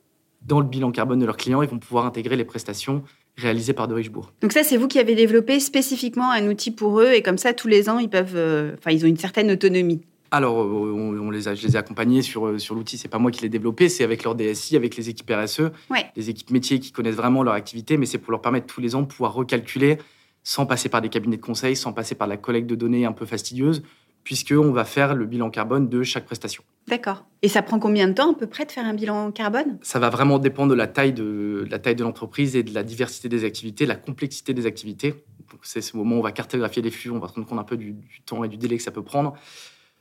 dans 0.47 0.61
le 0.61 0.67
bilan 0.67 0.93
carbone 0.93 1.19
de 1.19 1.27
leurs 1.27 1.37
clients, 1.37 1.63
ils 1.63 1.69
vont 1.69 1.79
pouvoir 1.79 2.07
intégrer 2.07 2.37
les 2.37 2.45
prestations 2.45 3.03
réalisé 3.37 3.73
par 3.73 3.89
De 3.89 3.95
Richebourg. 3.95 4.33
Donc 4.41 4.53
ça, 4.53 4.63
c'est 4.63 4.77
vous 4.77 4.89
qui 4.89 4.99
avez 4.99 5.15
développé 5.15 5.61
spécifiquement 5.61 6.31
un 6.31 6.47
outil 6.49 6.71
pour 6.71 7.01
eux 7.01 7.13
et 7.13 7.23
comme 7.23 7.37
ça, 7.39 7.53
tous 7.53 7.69
les 7.69 7.89
ans, 7.91 7.99
ils 7.99 8.09
peuvent, 8.09 8.37
euh, 8.37 8.75
enfin, 8.79 8.93
ils 8.93 9.05
ont 9.05 9.09
une 9.09 9.19
certaine 9.19 9.51
autonomie. 9.51 10.01
Alors, 10.31 10.61
euh, 10.63 10.93
on, 11.21 11.31
les 11.31 11.47
a, 11.49 11.55
je 11.55 11.67
les 11.67 11.75
ai 11.75 11.77
accompagnés 11.77 12.23
sur, 12.23 12.47
euh, 12.47 12.59
sur 12.59 12.75
l'outil. 12.75 12.97
C'est 12.99 13.09
pas 13.09 13.19
moi 13.19 13.31
qui 13.31 13.43
l'ai 13.43 13.49
développé, 13.49 13.89
c'est 13.89 14.05
avec 14.05 14.25
leur 14.25 14.35
DSI, 14.35 14.77
avec 14.77 14.97
les 14.97 15.09
équipes 15.09 15.31
RSE, 15.31 15.71
Ouais. 15.91 16.07
les 16.17 16.31
équipes 16.31 16.51
métiers 16.51 16.81
qui 16.81 16.93
connaissent 16.93 17.15
vraiment 17.17 17.43
leur 17.43 17.55
activité, 17.55 17.97
mais 17.97 18.07
c'est 18.07 18.19
pour 18.19 18.31
leur 18.33 18.41
permettre 18.41 18.67
tous 18.67 18.81
les 18.81 18.95
ans 18.95 19.03
de 19.03 19.07
pouvoir 19.07 19.35
recalculer 19.35 19.99
sans 20.43 20.65
passer 20.65 20.89
par 20.89 21.01
des 21.03 21.09
cabinets 21.09 21.37
de 21.37 21.43
conseil, 21.43 21.77
sans 21.77 21.93
passer 21.93 22.15
par 22.15 22.29
la 22.29 22.37
collecte 22.37 22.69
de 22.69 22.75
données 22.77 23.05
un 23.05 23.13
peu 23.13 23.27
fastidieuse, 23.27 23.83
puisqu'on 24.27 24.73
va 24.73 24.85
faire 24.85 25.15
le 25.15 25.25
bilan 25.25 25.51
carbone 25.51 25.89
de 25.89 26.03
chaque 26.03 26.25
prestation. 26.27 26.65
D'accord. 26.89 27.25
Et 27.43 27.49
ça 27.49 27.63
prend 27.63 27.79
combien 27.79 28.09
de 28.09 28.13
temps 28.13 28.33
à 28.33 28.35
peu 28.35 28.49
près 28.49 28.65
de 28.67 28.73
faire 28.73 28.85
un 28.85 28.93
bilan 28.93 29.31
carbone? 29.31 29.79
Ça 29.83 30.01
va 30.01 30.11
vraiment 30.11 30.41
dépendre 30.41 30.71
de 30.73 30.75
la 30.77 30.89
taille 30.89 31.13
de, 31.13 31.63
de 31.65 31.69
la 31.71 31.79
taille 31.79 31.95
de 31.95 32.03
l'entreprise 32.03 32.57
et 32.57 32.65
de 32.65 32.75
la 32.75 32.83
diversité 32.83 33.29
des 33.29 33.45
activités, 33.45 33.87
la 33.87 33.95
complexité 33.95 34.53
des 34.53 34.67
activités. 34.67 35.15
C'est 35.63 35.81
ce 35.81 35.97
moment 35.97 36.17
où 36.17 36.19
on 36.19 36.23
va 36.23 36.33
cartographier 36.33 36.83
les 36.83 36.91
flux, 36.91 37.11
on 37.11 37.21
va 37.21 37.29
se 37.29 37.35
rendre 37.35 37.47
compte 37.47 37.61
un 37.61 37.65
peu 37.65 37.77
du, 37.77 37.93
du 37.93 38.21
temps 38.27 38.43
et 38.43 38.49
du 38.49 38.57
délai 38.57 38.77
que 38.77 38.83
ça 38.83 38.91
peut 38.91 39.05
prendre. 39.05 39.35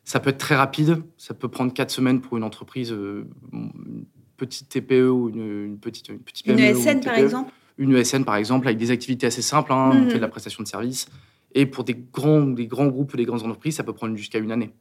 Ça 0.04 0.20
peut 0.20 0.32
être 0.32 0.40
très 0.40 0.56
rapide, 0.56 1.04
ça 1.18 1.36
peut 1.36 1.48
prendre 1.48 1.72
quatre 1.72 1.92
semaines 1.92 2.20
pour 2.20 2.36
une 2.36 2.44
entreprise, 2.44 2.92
euh, 2.92 3.28
une 3.54 4.06
petite 4.38 4.70
TPE 4.70 5.08
ou 5.12 5.30
une, 5.30 5.66
une 5.66 5.78
petite, 5.80 6.10
une 6.10 6.20
petite 6.20 6.48
Une 6.48 6.56
PME 6.56 6.76
ou 6.76 6.82
ESN, 6.82 7.00
par 7.02 7.14
TPE. 7.14 7.24
exemple? 7.24 7.52
Une 7.78 7.96
ESN, 7.96 8.24
par 8.26 8.38
exemple, 8.38 8.66
avec 8.68 8.80
des 8.80 8.90
activités 8.90 9.28
assez 9.28 9.44
simples, 9.44 9.72
hein, 9.72 9.94
Mhm. 9.94 10.06
on 10.06 10.10
fait 10.10 10.16
de 10.16 10.22
la 10.22 10.28
prestation 10.30 10.64
de 10.64 10.68
services. 10.68 11.08
Et 11.56 11.66
pour 11.66 11.84
des 11.86 11.96
grands, 11.96 12.42
des 12.42 12.68
grands 12.68 12.88
groupes 12.88 13.14
ou 13.14 13.18
des 13.18 13.26
grandes 13.26 13.42
entreprises, 13.42 13.78
ça 13.78 13.84
peut 13.84 13.94
prendre 13.94 14.16
jusqu'à 14.16 14.40
une 14.40 14.52
année. 14.52 14.72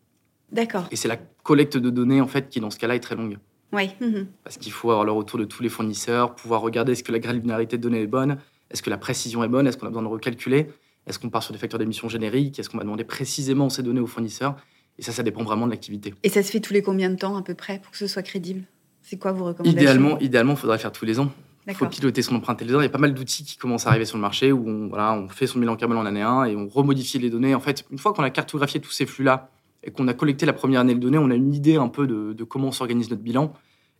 D'accord. 0.52 0.86
Et 0.90 0.96
c'est 0.96 1.08
la 1.08 1.16
collecte 1.16 1.76
de 1.76 1.88
données, 1.88 2.20
en 2.20 2.26
fait, 2.26 2.48
qui, 2.48 2.60
dans 2.60 2.70
ce 2.70 2.78
cas-là, 2.78 2.96
est 2.96 3.00
très 3.00 3.14
longue. 3.14 3.38
Oui. 3.72 3.90
Mhm. 4.00 4.26
Parce 4.42 4.56
qu'il 4.58 4.72
faut 4.72 4.90
avoir 4.90 5.04
le 5.04 5.12
retour 5.12 5.38
de 5.38 5.44
tous 5.44 5.62
les 5.62 5.68
fournisseurs, 5.68 6.34
pouvoir 6.34 6.60
regarder 6.60 6.92
est-ce 6.92 7.02
que 7.02 7.12
la 7.12 7.18
granularité 7.20 7.78
de 7.78 7.82
données 7.82 8.02
est 8.02 8.06
bonne, 8.06 8.38
est-ce 8.70 8.82
que 8.82 8.90
la 8.90 8.98
précision 8.98 9.42
est 9.42 9.48
bonne, 9.48 9.66
est-ce 9.66 9.76
qu'on 9.76 9.86
a 9.86 9.90
besoin 9.90 10.02
de 10.02 10.08
recalculer, 10.08 10.68
est-ce 11.06 11.18
qu'on 11.18 11.30
part 11.30 11.42
sur 11.42 11.52
des 11.52 11.58
facteurs 11.58 11.78
d'émissions 11.78 12.08
génériques, 12.08 12.58
est-ce 12.58 12.68
qu'on 12.68 12.78
va 12.78 12.84
demander 12.84 13.04
précisément 13.04 13.68
ces 13.68 13.82
données 13.82 14.00
aux 14.00 14.06
fournisseurs. 14.06 14.56
Et 14.98 15.02
ça, 15.02 15.12
ça 15.12 15.22
dépend 15.22 15.42
vraiment 15.42 15.66
de 15.66 15.72
l'activité. 15.72 16.14
Et 16.22 16.28
ça 16.28 16.42
se 16.42 16.50
fait 16.50 16.60
tous 16.60 16.72
les 16.72 16.82
combien 16.82 17.10
de 17.10 17.16
temps 17.16 17.36
à 17.36 17.42
peu 17.42 17.54
près 17.54 17.80
pour 17.80 17.90
que 17.90 17.98
ce 17.98 18.06
soit 18.06 18.22
crédible? 18.22 18.64
C'est 19.02 19.18
quoi 19.18 19.32
vos 19.32 19.44
recommandations? 19.44 19.80
Idéalement, 19.80 20.18
idéalement, 20.20 20.52
il 20.52 20.58
faudrait 20.58 20.78
faire 20.78 20.92
tous 20.92 21.04
les 21.04 21.18
ans. 21.18 21.32
Il 21.66 21.74
faut 21.74 21.86
piloter 21.86 22.20
son 22.22 22.34
empreinte 22.36 22.58
tous 22.58 22.64
les. 22.66 22.72
Il 22.72 22.82
y 22.82 22.84
a 22.84 22.88
pas 22.88 22.98
mal 22.98 23.14
d'outils 23.14 23.44
qui 23.44 23.56
commencent 23.56 23.86
à 23.86 23.90
arriver 23.90 24.04
sur 24.04 24.16
le 24.18 24.20
marché 24.22 24.52
où 24.52 24.68
on, 24.68 24.88
voilà, 24.88 25.14
on 25.14 25.28
fait 25.28 25.46
son 25.46 25.58
bilan 25.58 25.76
carbone 25.76 25.96
en 25.98 26.04
année 26.06 26.20
1 26.22 26.44
et 26.44 26.56
on 26.56 26.68
remodifie 26.68 27.18
les 27.18 27.30
données. 27.30 27.54
En 27.54 27.60
fait, 27.60 27.84
une 27.90 27.98
fois 27.98 28.12
qu'on 28.12 28.22
a 28.22 28.30
cartographié 28.30 28.80
tous 28.80 28.90
ces 28.90 29.06
flux-là 29.06 29.50
et 29.82 29.90
qu'on 29.90 30.06
a 30.08 30.14
collecté 30.14 30.44
la 30.46 30.52
première 30.52 30.80
année 30.80 30.94
de 30.94 31.00
données, 31.00 31.18
on 31.18 31.30
a 31.30 31.34
une 31.34 31.54
idée 31.54 31.76
un 31.76 31.88
peu 31.88 32.06
de, 32.06 32.32
de 32.34 32.44
comment 32.44 32.70
s'organise 32.72 33.08
notre 33.10 33.22
bilan. 33.22 33.52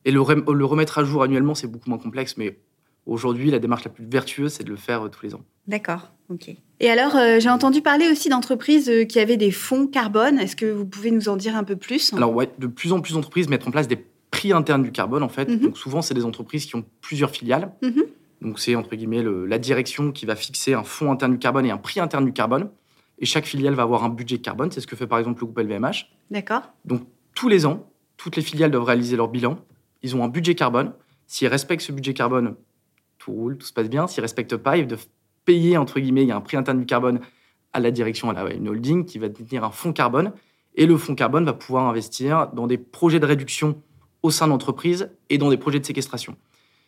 Et 0.05 0.11
le, 0.11 0.21
rem- 0.21 0.45
le 0.53 0.65
remettre 0.67 0.99
à 0.99 1.05
jour 1.05 1.23
annuellement, 1.23 1.55
c'est 1.55 1.67
beaucoup 1.67 1.89
moins 1.89 1.99
complexe. 1.99 2.37
Mais 2.37 2.59
aujourd'hui, 3.07 3.51
la 3.51 3.59
démarche 3.59 3.85
la 3.85 3.91
plus 3.91 4.05
vertueuse, 4.05 4.53
c'est 4.53 4.65
de 4.65 4.71
le 4.71 4.77
faire 4.77 5.07
euh, 5.07 5.09
tous 5.09 5.25
les 5.25 5.35
ans. 5.35 5.41
D'accord. 5.67 6.11
Ok. 6.31 6.51
Et 6.81 6.91
alors, 6.91 7.17
euh, 7.17 7.39
j'ai 7.41 7.49
entendu 7.51 7.81
parler 7.81 8.09
aussi 8.11 8.29
d'entreprises 8.29 8.89
euh, 8.91 9.05
qui 9.05 9.19
avaient 9.21 9.37
des 9.39 9.51
fonds 9.51 9.87
carbone. 9.87 10.39
Est-ce 10.39 10.57
que 10.57 10.67
vous 10.71 10.85
pouvez 10.87 11.11
nous 11.11 11.29
en 11.31 11.37
dire 11.37 11.57
un 11.57 11.65
peu 11.65 11.77
plus? 11.77 12.13
Alors, 12.15 12.35
ouais, 12.35 12.51
de 12.59 12.67
plus 12.67 12.93
en 12.93 13.01
plus 13.01 13.15
d'entreprises 13.15 13.49
mettent 13.49 13.67
en 13.67 13.71
place 13.71 13.89
des 13.89 13.97
prix 14.45 14.53
internes 14.53 14.83
du 14.83 14.93
carbone, 14.93 15.23
en 15.23 15.29
fait. 15.31 15.49
Mhm. 15.49 15.59
Donc, 15.61 15.79
souvent, 15.79 16.03
c'est 16.03 16.13
des 16.15 16.25
entreprises 16.27 16.67
qui 16.67 16.77
ont 16.77 16.85
plusieurs 17.01 17.31
filiales. 17.31 17.73
Mhm. 17.83 18.03
Donc, 18.43 18.59
c'est, 18.59 18.75
entre 18.77 18.95
guillemets, 18.95 19.23
le- 19.23 19.47
la 19.47 19.59
direction 19.59 20.13
qui 20.13 20.27
va 20.27 20.37
fixer 20.37 20.75
un 20.75 20.83
fonds 20.85 21.11
interne 21.11 21.33
du 21.33 21.39
carbone 21.39 21.65
et 21.65 21.71
un 21.71 21.79
prix 21.79 21.99
interne 22.01 22.27
du 22.27 22.33
carbone. 22.35 22.69
Et 23.19 23.25
chaque 23.27 23.47
filiale 23.47 23.73
va 23.75 23.85
avoir 23.85 24.05
un 24.05 24.11
budget 24.11 24.39
carbone. 24.39 24.71
C'est 24.71 24.81
ce 24.83 24.87
que 24.87 24.97
fait, 24.97 25.07
par 25.07 25.19
exemple, 25.19 25.41
le 25.41 25.47
groupe 25.47 25.59
LVMH. 25.59 26.11
D'accord. 26.31 26.63
Donc, 26.85 27.03
tous 27.35 27.49
les 27.49 27.65
ans, 27.65 27.89
toutes 28.19 28.37
les 28.37 28.43
filiales 28.43 28.71
doivent 28.71 28.85
réaliser 28.85 29.17
leur 29.17 29.29
bilan. 29.29 29.57
Ils 30.03 30.15
ont 30.15 30.23
un 30.25 30.29
budget 30.29 30.55
carbone. 30.55 30.93
S'ils 31.27 31.49
respectent 31.49 31.83
ce 31.83 31.93
budget 31.93 32.13
carbone, 32.13 32.55
tout 33.19 33.33
roule, 33.33 33.57
tout 33.57 33.67
se 33.67 33.73
passe 33.73 33.89
bien. 33.89 34.07
S'ils 34.07 34.21
ne 34.21 34.25
respectent 34.25 34.59
pas, 34.59 34.77
ils 34.77 34.87
doivent 34.87 35.07
payer, 35.47 35.79
entre 35.79 36.01
guillemets, 36.01 36.23
il 36.25 36.29
y 36.29 36.33
a 36.33 36.37
un 36.37 36.41
prix 36.43 36.59
interne 36.59 36.79
du 36.79 36.87
carbone 36.87 37.21
à 37.73 37.81
la 37.81 37.91
direction, 37.91 38.29
à 38.29 38.35
la, 38.35 38.53
une 38.53 38.69
holding 38.69 39.07
qui 39.07 39.19
va 39.19 39.29
détenir 39.29 39.65
un 39.65 39.71
fonds 39.71 39.93
carbone. 39.95 40.33
Et 40.75 40.85
le 40.87 40.97
fonds 40.99 41.15
carbone 41.15 41.45
va 41.47 41.55
pouvoir 41.55 41.89
investir 41.89 42.49
dans 42.53 42.67
des 42.67 42.77
projets 42.79 43.21
de 43.21 43.27
réduction 43.27 43.81
au 44.25 44.31
sein 44.31 44.47
de 44.47 44.53
l'entreprise 44.53 45.11
et 45.29 45.37
dans 45.37 45.51
des 45.51 45.59
projets 45.59 45.79
de 45.79 45.85
séquestration. 45.85 46.35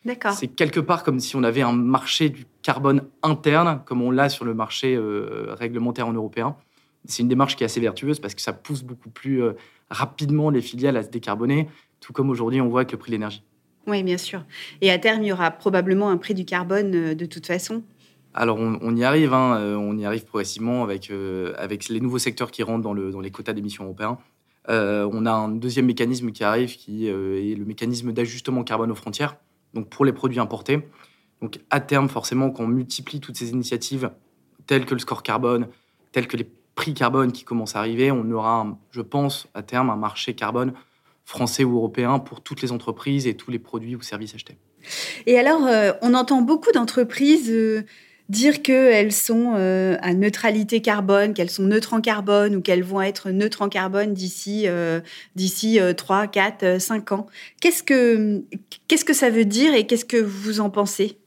D'accord. 0.07 0.33
C'est 0.33 0.49
quelque 0.49 0.81
part 0.81 1.05
comme 1.05 1.20
si 1.20 1.37
on 1.37 1.42
avait 1.42 1.61
un 1.61 1.75
marché 1.75 2.31
du 2.31 2.46
carbone 2.62 3.03
interne, 3.22 3.83
comme 3.85 4.01
on 4.01 4.11
l'a 4.11 4.31
sur 4.31 4.46
le 4.46 4.55
marché 4.55 4.96
euh, 4.96 5.49
réglementaire 5.51 6.09
en 6.09 6.14
européen. 6.14 6.57
C'est 7.05 7.22
une 7.22 7.29
démarche 7.29 7.55
qui 7.55 7.62
est 7.62 7.66
assez 7.66 7.81
vertueuse 7.81 8.20
parce 8.20 8.35
que 8.35 8.40
ça 8.40 8.55
pousse 8.55 8.83
beaucoup 8.83 9.11
plus 9.11 9.42
euh, 9.42 9.53
rapidement 9.90 10.49
les 10.49 10.62
filiales 10.62 10.96
à 10.96 11.03
se 11.03 11.11
décarboner, 11.11 11.68
tout 12.01 12.14
comme 12.14 12.31
aujourd'hui 12.31 12.61
on 12.62 12.68
voit 12.68 12.81
avec 12.81 12.92
le 12.92 12.99
prix 12.99 13.11
de 13.11 13.16
l'énergie. 13.16 13.42
Oui, 13.87 14.03
bien 14.03 14.16
sûr. 14.16 14.42
Et 14.81 14.90
à 14.90 14.99
terme, 14.99 15.22
il 15.22 15.27
y 15.27 15.33
aura 15.33 15.51
probablement 15.51 16.09
un 16.09 16.16
prix 16.16 16.33
du 16.33 16.46
carbone 16.46 16.94
euh, 16.94 17.14
de 17.14 17.27
toute 17.27 17.46
façon. 17.46 17.83
Alors 18.33 18.57
on, 18.59 18.79
on 18.81 18.96
y 18.96 19.05
arrive, 19.05 19.35
hein, 19.35 19.77
on 19.79 19.96
y 19.99 20.07
arrive 20.07 20.25
progressivement 20.25 20.85
avec, 20.85 21.11
avec 21.57 21.88
les 21.88 22.01
nouveaux 22.01 22.18
secteurs 22.18 22.51
qui 22.51 22.62
rentrent 22.62 22.83
dans, 22.83 22.92
le, 22.92 23.11
dans 23.11 23.20
les 23.20 23.31
quotas 23.31 23.55
d'émissions 23.55 23.85
européens. 23.85 24.18
Euh, 24.68 25.09
on 25.12 25.26
a 25.26 25.33
un 25.33 25.48
deuxième 25.48 25.87
mécanisme 25.87 26.33
qui 26.33 26.44
arrive 26.44 26.76
qui 26.76 27.09
euh, 27.09 27.40
est 27.40 27.55
le 27.55 27.64
mécanisme 27.64 28.12
d'ajustement 28.12 28.64
carbone 28.64 28.90
aux 28.90 28.96
frontières, 28.96 29.37
donc 29.74 29.88
pour 29.88 30.05
les 30.05 30.12
produits 30.12 30.40
importés. 30.40 30.81
Donc 31.42 31.61
à 31.70 31.81
terme, 31.81 32.09
forcément, 32.09 32.50
quand 32.50 32.64
on 32.64 32.68
multiplie 32.68 33.20
toutes 33.20 33.37
ces 33.37 33.50
initiatives, 33.50 34.11
telles 34.66 34.87
que 34.87 34.94
le 34.94 35.00
score 35.00 35.22
carbone, 35.22 35.68
telles 36.12 36.26
que 36.26 36.37
les 36.37 36.48
prix 36.74 36.94
carbone 36.94 37.33
qui 37.33 37.44
commencent 37.44 37.76
à 37.76 37.81
arriver, 37.81 38.11
on 38.11 38.31
aura, 38.31 38.79
je 38.90 39.00
pense, 39.00 39.48
à 39.55 39.62
terme, 39.62 39.90
un 39.90 39.96
marché 39.96 40.35
carbone 40.35 40.72
français 41.24 41.64
ou 41.64 41.76
européen 41.76 42.18
pour 42.20 42.40
toutes 42.40 42.62
les 42.62 42.70
entreprises 42.72 43.26
et 43.26 43.35
tous 43.35 43.50
les 43.50 43.59
produits 43.59 43.96
ou 43.96 44.02
services 44.02 44.35
achetés. 44.35 44.57
Et 45.26 45.38
alors, 45.38 45.66
euh, 45.66 45.92
on 46.02 46.14
entend 46.14 46.40
beaucoup 46.42 46.70
d'entreprises 46.72 47.52
dire 48.28 48.62
qu'elles 48.62 49.12
sont 49.12 49.54
euh, 49.56 49.96
à 50.02 50.12
neutralité 50.14 50.80
carbone, 50.82 51.32
qu'elles 51.34 51.50
sont 51.50 51.62
neutres 51.62 51.94
en 51.94 52.00
carbone 52.00 52.56
ou 52.56 52.60
qu'elles 52.60 52.82
vont 52.82 53.00
être 53.02 53.30
neutres 53.30 53.62
en 53.62 53.68
carbone 53.68 54.14
d'ici 54.14 54.64
euh, 54.66 55.00
d'ici 55.36 55.78
euh, 55.80 55.92
3, 55.92 56.26
4, 56.26 56.62
euh, 56.64 56.78
5 56.78 57.12
ans. 57.12 57.26
Qu'est-ce 57.60 57.82
que, 57.82 58.42
qu'est-ce 58.88 59.04
que 59.04 59.14
ça 59.14 59.30
veut 59.30 59.44
dire 59.44 59.74
et 59.74 59.86
qu'est-ce 59.86 60.04
que 60.04 60.16
vous 60.16 60.60
en 60.60 60.70
pensez? 60.70 61.18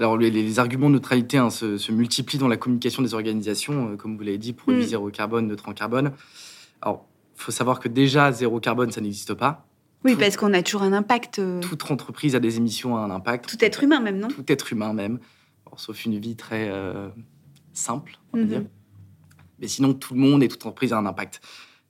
Alors, 0.00 0.16
les, 0.16 0.30
les 0.30 0.58
arguments 0.60 0.88
de 0.88 0.94
neutralité 0.94 1.38
hein, 1.38 1.50
se, 1.50 1.76
se 1.76 1.90
multiplient 1.92 2.38
dans 2.38 2.46
la 2.48 2.56
communication 2.56 3.02
des 3.02 3.14
organisations, 3.14 3.90
euh, 3.92 3.96
comme 3.96 4.16
vous 4.16 4.22
l'avez 4.22 4.38
dit, 4.38 4.52
produit 4.52 4.82
Mm. 4.84 4.86
zéro 4.88 5.10
carbone, 5.10 5.48
neutre 5.48 5.68
en 5.68 5.72
carbone. 5.72 6.12
Alors, 6.82 7.04
il 7.36 7.42
faut 7.42 7.50
savoir 7.52 7.80
que 7.80 7.88
déjà, 7.88 8.30
zéro 8.32 8.60
carbone, 8.60 8.92
ça 8.92 9.00
n'existe 9.00 9.34
pas. 9.34 9.66
Oui, 10.04 10.12
Tout- 10.12 10.20
parce 10.20 10.36
qu'on 10.36 10.54
a 10.54 10.62
toujours 10.62 10.82
un 10.82 10.92
impact. 10.92 11.40
euh, 11.40 11.60
Toute 11.60 11.90
entreprise 11.90 12.36
a 12.36 12.40
des 12.40 12.56
émissions 12.58 12.96
à 12.96 13.00
un 13.00 13.10
impact. 13.10 13.48
tout 13.48 13.64
être 13.64 13.82
humain 13.82 13.98
même, 14.00 14.18
non? 14.20 14.28
Tout 14.28 14.44
être 14.46 14.72
humain 14.72 14.92
même. 14.92 15.18
Sauf 15.76 16.04
une 16.04 16.18
vie 16.18 16.36
très 16.36 16.68
euh, 16.70 17.08
simple, 17.72 18.18
on 18.32 18.38
va 18.38 18.42
Mhm. 18.44 18.48
dire. 18.48 18.62
Mais 19.60 19.68
sinon, 19.68 19.92
tout 19.94 20.14
le 20.14 20.20
monde 20.20 20.42
et 20.42 20.48
toute 20.48 20.64
entreprise 20.64 20.92
a 20.92 20.98
un 20.98 21.06
impact. 21.06 21.40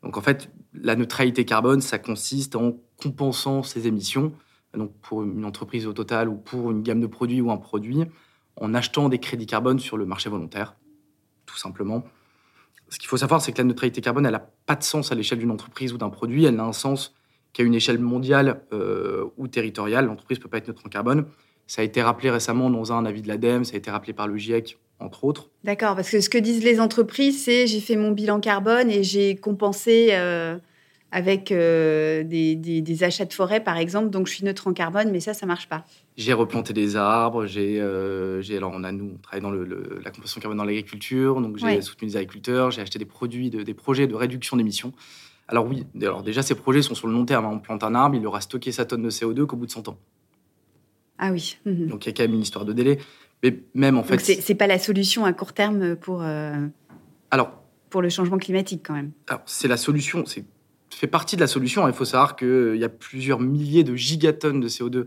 Donc, 0.02 0.16
en 0.16 0.20
fait, 0.20 0.50
la 0.74 0.96
neutralité 0.96 1.44
carbone, 1.44 1.80
ça 1.80 1.98
consiste 1.98 2.56
en 2.56 2.76
compensant 3.02 3.62
ses 3.62 3.86
émissions, 3.86 4.32
donc 4.76 4.92
pour 5.00 5.22
une 5.22 5.44
entreprise 5.44 5.86
au 5.86 5.92
total 5.92 6.28
ou 6.28 6.36
pour 6.36 6.70
une 6.70 6.82
gamme 6.82 7.00
de 7.00 7.06
produits 7.06 7.40
ou 7.40 7.50
un 7.50 7.56
produit, 7.56 8.04
en 8.56 8.74
achetant 8.74 9.08
des 9.08 9.18
crédits 9.18 9.46
carbone 9.46 9.78
sur 9.78 9.96
le 9.96 10.06
marché 10.06 10.30
volontaire, 10.30 10.76
tout 11.46 11.56
simplement. 11.56 12.04
Ce 12.88 12.98
qu'il 12.98 13.08
faut 13.08 13.16
savoir, 13.18 13.42
c'est 13.42 13.52
que 13.52 13.58
la 13.58 13.64
neutralité 13.64 14.00
carbone, 14.00 14.24
elle 14.24 14.32
n'a 14.32 14.50
pas 14.66 14.74
de 14.76 14.82
sens 14.82 15.12
à 15.12 15.14
l'échelle 15.14 15.38
d'une 15.38 15.50
entreprise 15.50 15.92
ou 15.92 15.98
d'un 15.98 16.08
produit. 16.10 16.44
Elle 16.44 16.56
n'a 16.56 16.64
un 16.64 16.72
sens 16.72 17.14
qu'à 17.52 17.62
une 17.62 17.74
échelle 17.74 17.98
mondiale 17.98 18.62
euh, 18.72 19.26
ou 19.36 19.46
territoriale. 19.48 20.06
L'entreprise 20.06 20.38
ne 20.38 20.42
peut 20.42 20.48
pas 20.48 20.58
être 20.58 20.68
neutre 20.68 20.82
en 20.86 20.88
carbone. 20.88 21.26
Ça 21.68 21.82
a 21.82 21.84
été 21.84 22.02
rappelé 22.02 22.30
récemment 22.30 22.70
dans 22.70 22.92
un 22.92 23.04
avis 23.04 23.22
de 23.22 23.28
l'ADEME, 23.28 23.62
ça 23.64 23.74
a 23.74 23.76
été 23.76 23.90
rappelé 23.90 24.12
par 24.14 24.26
le 24.26 24.36
GIEC, 24.36 24.78
entre 25.00 25.24
autres. 25.24 25.50
D'accord, 25.64 25.94
parce 25.94 26.10
que 26.10 26.20
ce 26.20 26.30
que 26.30 26.38
disent 26.38 26.64
les 26.64 26.80
entreprises, 26.80 27.44
c'est 27.44 27.66
j'ai 27.66 27.80
fait 27.80 27.94
mon 27.96 28.10
bilan 28.10 28.40
carbone 28.40 28.90
et 28.90 29.02
j'ai 29.04 29.36
compensé 29.36 30.08
euh, 30.12 30.56
avec 31.12 31.52
euh, 31.52 32.24
des, 32.24 32.54
des- 32.56 32.80
des 32.80 33.04
achats 33.04 33.26
de 33.26 33.32
forêt, 33.34 33.62
par 33.62 33.76
exemple, 33.76 34.08
donc 34.08 34.26
je 34.28 34.34
suis 34.34 34.44
neutre 34.46 34.66
en 34.66 34.72
carbone, 34.72 35.10
mais 35.12 35.20
ça, 35.20 35.34
ça 35.34 35.44
marche 35.44 35.68
pas. 35.68 35.84
J'ai 36.16 36.32
replanté 36.32 36.72
des 36.72 36.96
arbres, 36.96 37.44
j'ai, 37.44 37.76
euh, 37.80 38.42
alors 38.56 38.72
on 38.74 38.82
a 38.82 38.90
nous, 38.90 39.12
on 39.14 39.18
travaille 39.18 39.42
dans 39.42 39.50
le, 39.50 39.64
le- 39.64 40.00
la 40.02 40.10
compensation 40.10 40.40
carbone 40.40 40.56
dans 40.58 40.64
l'agriculture, 40.64 41.40
donc 41.42 41.58
j'ai 41.58 41.66
Ouais. 41.66 41.82
soutenu 41.82 42.08
des 42.08 42.16
agriculteurs, 42.16 42.70
j'ai 42.70 42.80
acheté 42.80 42.98
des 42.98 43.04
produits, 43.04 43.50
de- 43.50 43.62
des 43.62 43.74
projets 43.74 44.06
de 44.06 44.14
réduction 44.14 44.56
d'émissions. 44.56 44.92
Alors 45.48 45.66
oui, 45.66 45.84
alors 46.02 46.22
déjà 46.22 46.42
ces 46.42 46.54
projets 46.54 46.80
sont 46.82 46.94
sur 46.94 47.06
le 47.08 47.12
long 47.12 47.24
terme. 47.26 47.44
hein. 47.44 47.50
On 47.52 47.58
plante 47.58 47.82
un 47.84 47.94
arbre, 47.94 48.16
il 48.16 48.26
aura 48.26 48.40
stocké 48.40 48.72
sa 48.72 48.84
tonne 48.86 49.02
de 49.02 49.10
CO2 49.10 49.44
qu'au 49.46 49.56
bout 49.56 49.66
de 49.66 49.70
100 49.70 49.88
ans. 49.88 49.98
Ah 51.18 51.30
oui. 51.32 51.56
mhm. 51.64 51.88
Donc 51.88 52.06
il 52.06 52.08
y 52.08 52.12
a 52.12 52.14
quand 52.16 52.22
même 52.24 52.34
une 52.34 52.42
histoire 52.42 52.64
de 52.64 52.72
délai. 52.72 52.98
Mais 53.42 53.56
même 53.74 53.96
en 53.98 54.02
fait, 54.02 54.16
Donc 54.16 54.20
c'est 54.20 54.54
pas 54.54 54.66
la 54.66 54.78
solution 54.78 55.24
à 55.24 55.32
court 55.32 55.52
terme 55.52 55.94
pour, 55.96 56.22
euh, 56.22 56.66
alors 57.30 57.52
pour 57.90 58.02
le 58.02 58.08
changement 58.08 58.38
climatique 58.38 58.82
quand 58.86 58.94
même. 58.94 59.12
Alors, 59.28 59.42
c'est 59.46 59.68
la 59.68 59.76
solution, 59.76 60.24
c'est 60.26 60.44
fait 60.90 61.06
partie 61.06 61.36
de 61.36 61.40
la 61.40 61.46
solution. 61.46 61.86
Il 61.86 61.94
faut 61.94 62.04
savoir 62.04 62.34
qu'il 62.34 62.76
y 62.76 62.84
a 62.84 62.88
plusieurs 62.88 63.40
milliers 63.40 63.84
de 63.84 63.94
gigatonnes 63.94 64.60
de 64.60 64.68
CO2 64.68 64.96
euh, 64.96 65.06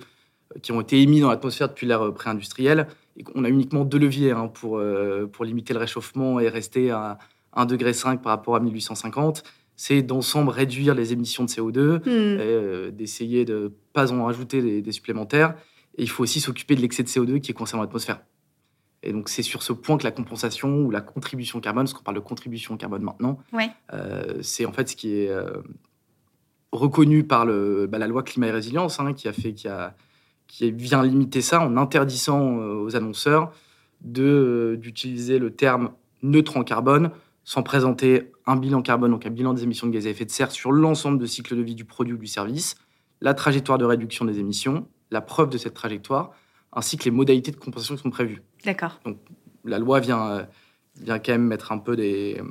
qui 0.61 0.71
ont 0.71 0.79
été 0.79 1.01
émis 1.01 1.19
dans 1.19 1.29
l'atmosphère 1.29 1.67
depuis 1.67 1.85
l'ère 1.87 2.05
euh, 2.05 2.13
pré-industrielle. 2.13 2.87
Et 3.17 3.23
qu'on 3.23 3.43
a 3.43 3.49
uniquement 3.49 3.83
deux 3.83 3.99
leviers 3.99 4.31
hein, 4.31 4.47
pour, 4.47 4.77
euh, 4.77 5.27
pour 5.27 5.43
limiter 5.43 5.73
le 5.73 5.79
réchauffement 5.79 6.39
et 6.39 6.47
rester 6.47 6.91
à 6.91 7.17
1,5 7.55 7.65
degré 7.67 7.91
par 8.23 8.31
rapport 8.31 8.55
à 8.55 8.61
1850. 8.61 9.43
C'est 9.75 10.01
d'ensemble 10.01 10.49
réduire 10.49 10.95
les 10.95 11.11
émissions 11.11 11.43
de 11.43 11.49
CO2, 11.49 11.97
Hmm. 11.97 12.01
euh, 12.05 12.91
d'essayer 12.91 13.43
de 13.43 13.63
ne 13.63 13.67
pas 13.93 14.13
en 14.13 14.23
rajouter 14.25 14.61
des, 14.61 14.81
des 14.81 14.91
supplémentaires. 14.91 15.55
Et 15.97 16.03
il 16.03 16.09
faut 16.09 16.23
aussi 16.23 16.39
s'occuper 16.39 16.75
de 16.75 16.81
l'excès 16.81 17.03
de 17.03 17.07
CO2 17.07 17.39
qui 17.39 17.51
est 17.51 17.53
conservé 17.53 17.79
dans 17.79 17.83
l'atmosphère. 17.83 18.21
Et 19.03 19.11
donc, 19.11 19.29
c'est 19.29 19.43
sur 19.43 19.63
ce 19.63 19.73
point 19.73 19.97
que 19.97 20.03
la 20.03 20.11
compensation 20.11 20.83
ou 20.83 20.91
la 20.91 21.01
contribution 21.01 21.59
carbone, 21.59 21.85
parce 21.85 21.93
qu'on 21.93 22.03
parle 22.03 22.17
de 22.17 22.21
contribution 22.21 22.77
carbone 22.77 23.01
maintenant, 23.01 23.39
euh, 23.93 24.39
c'est 24.41 24.65
en 24.65 24.71
fait 24.71 24.89
ce 24.89 24.95
qui 24.95 25.15
est 25.15 25.29
euh, 25.29 25.61
reconnu 26.71 27.23
par 27.23 27.45
le, 27.45 27.87
bah, 27.87 27.97
la 27.97 28.07
loi 28.07 28.21
climat 28.23 28.47
et 28.47 28.51
résilience, 28.51 28.99
hein, 28.99 29.13
qui 29.13 29.27
a 29.27 29.33
fait, 29.33 29.53
qui, 29.53 29.67
a, 29.67 29.95
qui 30.47 30.71
vient 30.71 31.03
limiter 31.03 31.41
ça 31.41 31.61
en 31.61 31.77
interdisant 31.77 32.59
euh, 32.59 32.75
aux 32.75 32.95
annonceurs 32.95 33.51
d'utiliser 34.01 35.37
le 35.37 35.51
terme 35.51 35.91
neutre 36.23 36.57
en 36.57 36.63
carbone 36.63 37.11
sans 37.43 37.61
présenter 37.63 38.31
un 38.47 38.55
bilan 38.55 38.81
carbone, 38.81 39.11
donc 39.11 39.25
un 39.25 39.29
bilan 39.29 39.53
des 39.53 39.63
émissions 39.63 39.87
de 39.87 39.91
gaz 39.91 40.07
à 40.07 40.09
effet 40.09 40.25
de 40.25 40.31
serre 40.31 40.51
sur 40.51 40.71
l'ensemble 40.71 41.19
de 41.19 41.25
cycle 41.25 41.55
de 41.55 41.61
vie 41.61 41.75
du 41.75 41.85
produit 41.85 42.13
ou 42.13 42.17
du 42.17 42.27
service, 42.27 42.75
la 43.19 43.33
trajectoire 43.33 43.77
de 43.77 43.85
réduction 43.85 44.25
des 44.25 44.39
émissions, 44.39 44.87
la 45.11 45.21
preuve 45.21 45.49
de 45.49 45.57
cette 45.57 45.73
trajectoire, 45.73 46.31
ainsi 46.73 46.97
que 46.97 47.03
les 47.05 47.11
modalités 47.11 47.51
de 47.51 47.57
compensation 47.57 47.95
qui 47.95 48.01
sont 48.01 48.09
prévues. 48.09 48.41
D'accord. 48.65 48.99
Donc 49.05 49.17
la 49.65 49.77
loi 49.77 49.99
vient, 49.99 50.31
euh, 50.31 50.43
vient 51.01 51.19
quand 51.19 51.33
même 51.33 51.45
mettre 51.47 51.71
un 51.71 51.77
peu 51.77 51.95
des, 51.95 52.41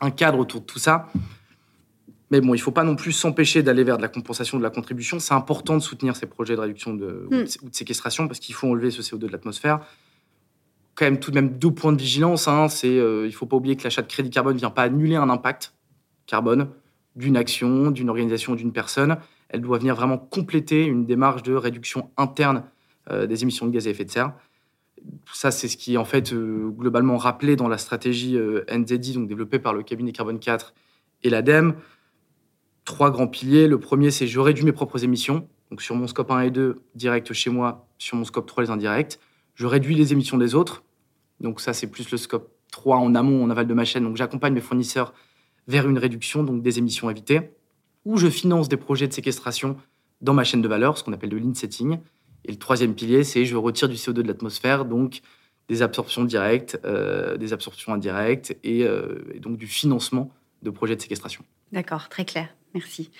un 0.00 0.10
cadre 0.10 0.38
autour 0.38 0.62
de 0.62 0.66
tout 0.66 0.78
ça. 0.78 1.08
Mais 2.30 2.40
bon, 2.40 2.54
il 2.54 2.58
ne 2.58 2.62
faut 2.62 2.72
pas 2.72 2.84
non 2.84 2.96
plus 2.96 3.12
s'empêcher 3.12 3.62
d'aller 3.62 3.84
vers 3.84 3.96
de 3.96 4.02
la 4.02 4.08
compensation 4.08 4.58
de 4.58 4.62
la 4.62 4.70
contribution. 4.70 5.18
C'est 5.20 5.34
important 5.34 5.74
de 5.74 5.82
soutenir 5.82 6.16
ces 6.16 6.26
projets 6.26 6.56
de 6.56 6.60
réduction 6.60 6.94
de, 6.94 7.26
ou, 7.26 7.30
de, 7.30 7.42
hmm. 7.42 7.72
séquestration 7.72 8.26
parce 8.26 8.40
qu'il 8.40 8.54
faut 8.54 8.68
enlever 8.68 8.90
ce 8.90 9.02
CO2 9.02 9.18
de 9.18 9.28
l'atmosphère. 9.28 9.80
Quand 10.94 11.04
même, 11.04 11.20
tout 11.20 11.30
de 11.30 11.36
même, 11.36 11.58
deux 11.58 11.70
points 11.70 11.92
de 11.92 12.00
vigilance. 12.00 12.48
Hein. 12.48 12.68
C'est, 12.68 12.98
euh, 12.98 13.24
il 13.24 13.30
ne 13.30 13.34
faut 13.34 13.46
pas 13.46 13.56
oublier 13.56 13.76
que 13.76 13.84
l'achat 13.84 14.02
de 14.02 14.06
crédit 14.06 14.30
carbone 14.30 14.54
ne 14.54 14.58
vient 14.58 14.70
pas 14.70 14.84
annuler 14.84 15.16
un 15.16 15.28
impact 15.28 15.74
carbone 16.26 16.68
d'une 17.14 17.36
action, 17.36 17.90
d'une 17.90 18.08
organisation, 18.08 18.54
d'une 18.54 18.72
personne. 18.72 19.16
Elle 19.54 19.60
doit 19.60 19.78
venir 19.78 19.94
vraiment 19.94 20.18
compléter 20.18 20.84
une 20.84 21.06
démarche 21.06 21.44
de 21.44 21.54
réduction 21.54 22.10
interne 22.16 22.64
euh, 23.08 23.28
des 23.28 23.44
émissions 23.44 23.66
de 23.66 23.70
gaz 23.70 23.86
à 23.86 23.90
effet 23.90 24.04
de 24.04 24.10
serre. 24.10 24.32
Ça, 25.32 25.52
c'est 25.52 25.68
ce 25.68 25.76
qui 25.76 25.94
est 25.94 25.96
en 25.96 26.04
fait 26.04 26.32
euh, 26.32 26.68
globalement 26.70 27.16
rappelé 27.18 27.54
dans 27.54 27.68
la 27.68 27.78
stratégie 27.78 28.36
euh, 28.36 28.64
NZD, 28.68 29.14
donc 29.14 29.28
développée 29.28 29.60
par 29.60 29.72
le 29.72 29.84
cabinet 29.84 30.10
Carbone 30.10 30.40
4 30.40 30.74
et 31.22 31.30
l'ADEME. 31.30 31.76
Trois 32.84 33.12
grands 33.12 33.28
piliers. 33.28 33.68
Le 33.68 33.78
premier, 33.78 34.10
c'est 34.10 34.26
je 34.26 34.40
réduis 34.40 34.64
mes 34.64 34.72
propres 34.72 35.04
émissions. 35.04 35.48
Donc 35.70 35.82
sur 35.82 35.94
mon 35.94 36.08
scope 36.08 36.32
1 36.32 36.40
et 36.40 36.50
2, 36.50 36.82
direct 36.96 37.32
chez 37.32 37.50
moi, 37.50 37.86
sur 37.98 38.16
mon 38.16 38.24
scope 38.24 38.46
3, 38.46 38.64
les 38.64 38.70
indirects. 38.70 39.20
Je 39.54 39.68
réduis 39.68 39.94
les 39.94 40.12
émissions 40.12 40.36
des 40.36 40.56
autres. 40.56 40.82
Donc 41.38 41.60
ça, 41.60 41.72
c'est 41.72 41.86
plus 41.86 42.10
le 42.10 42.18
scope 42.18 42.50
3 42.72 42.96
en 42.96 43.14
amont, 43.14 43.44
en 43.44 43.50
aval 43.50 43.68
de 43.68 43.74
ma 43.74 43.84
chaîne. 43.84 44.02
Donc 44.02 44.16
j'accompagne 44.16 44.52
mes 44.52 44.60
fournisseurs 44.60 45.14
vers 45.68 45.88
une 45.88 45.98
réduction 45.98 46.42
donc 46.42 46.60
des 46.60 46.78
émissions 46.80 47.08
évitées. 47.08 47.52
Ou 48.04 48.16
je 48.16 48.28
finance 48.28 48.68
des 48.68 48.76
projets 48.76 49.08
de 49.08 49.12
séquestration 49.12 49.76
dans 50.20 50.34
ma 50.34 50.44
chaîne 50.44 50.62
de 50.62 50.68
valeur, 50.68 50.98
ce 50.98 51.04
qu'on 51.04 51.12
appelle 51.12 51.30
le 51.30 51.38
lean 51.38 51.54
setting. 51.54 51.98
Et 52.44 52.52
le 52.52 52.58
troisième 52.58 52.94
pilier, 52.94 53.24
c'est 53.24 53.44
je 53.44 53.56
retire 53.56 53.88
du 53.88 53.96
CO2 53.96 54.12
de 54.12 54.28
l'atmosphère, 54.28 54.84
donc 54.84 55.22
des 55.68 55.82
absorptions 55.82 56.24
directes, 56.24 56.78
euh, 56.84 57.36
des 57.36 57.52
absorptions 57.52 57.92
indirectes 57.92 58.56
euh, 58.66 59.18
et, 59.34 59.40
donc 59.40 59.56
du 59.56 59.66
financement 59.66 60.30
de 60.62 60.70
projets 60.70 60.96
de 60.96 61.00
séquestration. 61.00 61.44
D'accord, 61.72 62.08
très 62.08 62.24
clair. 62.24 62.48
Merci. 62.74 63.10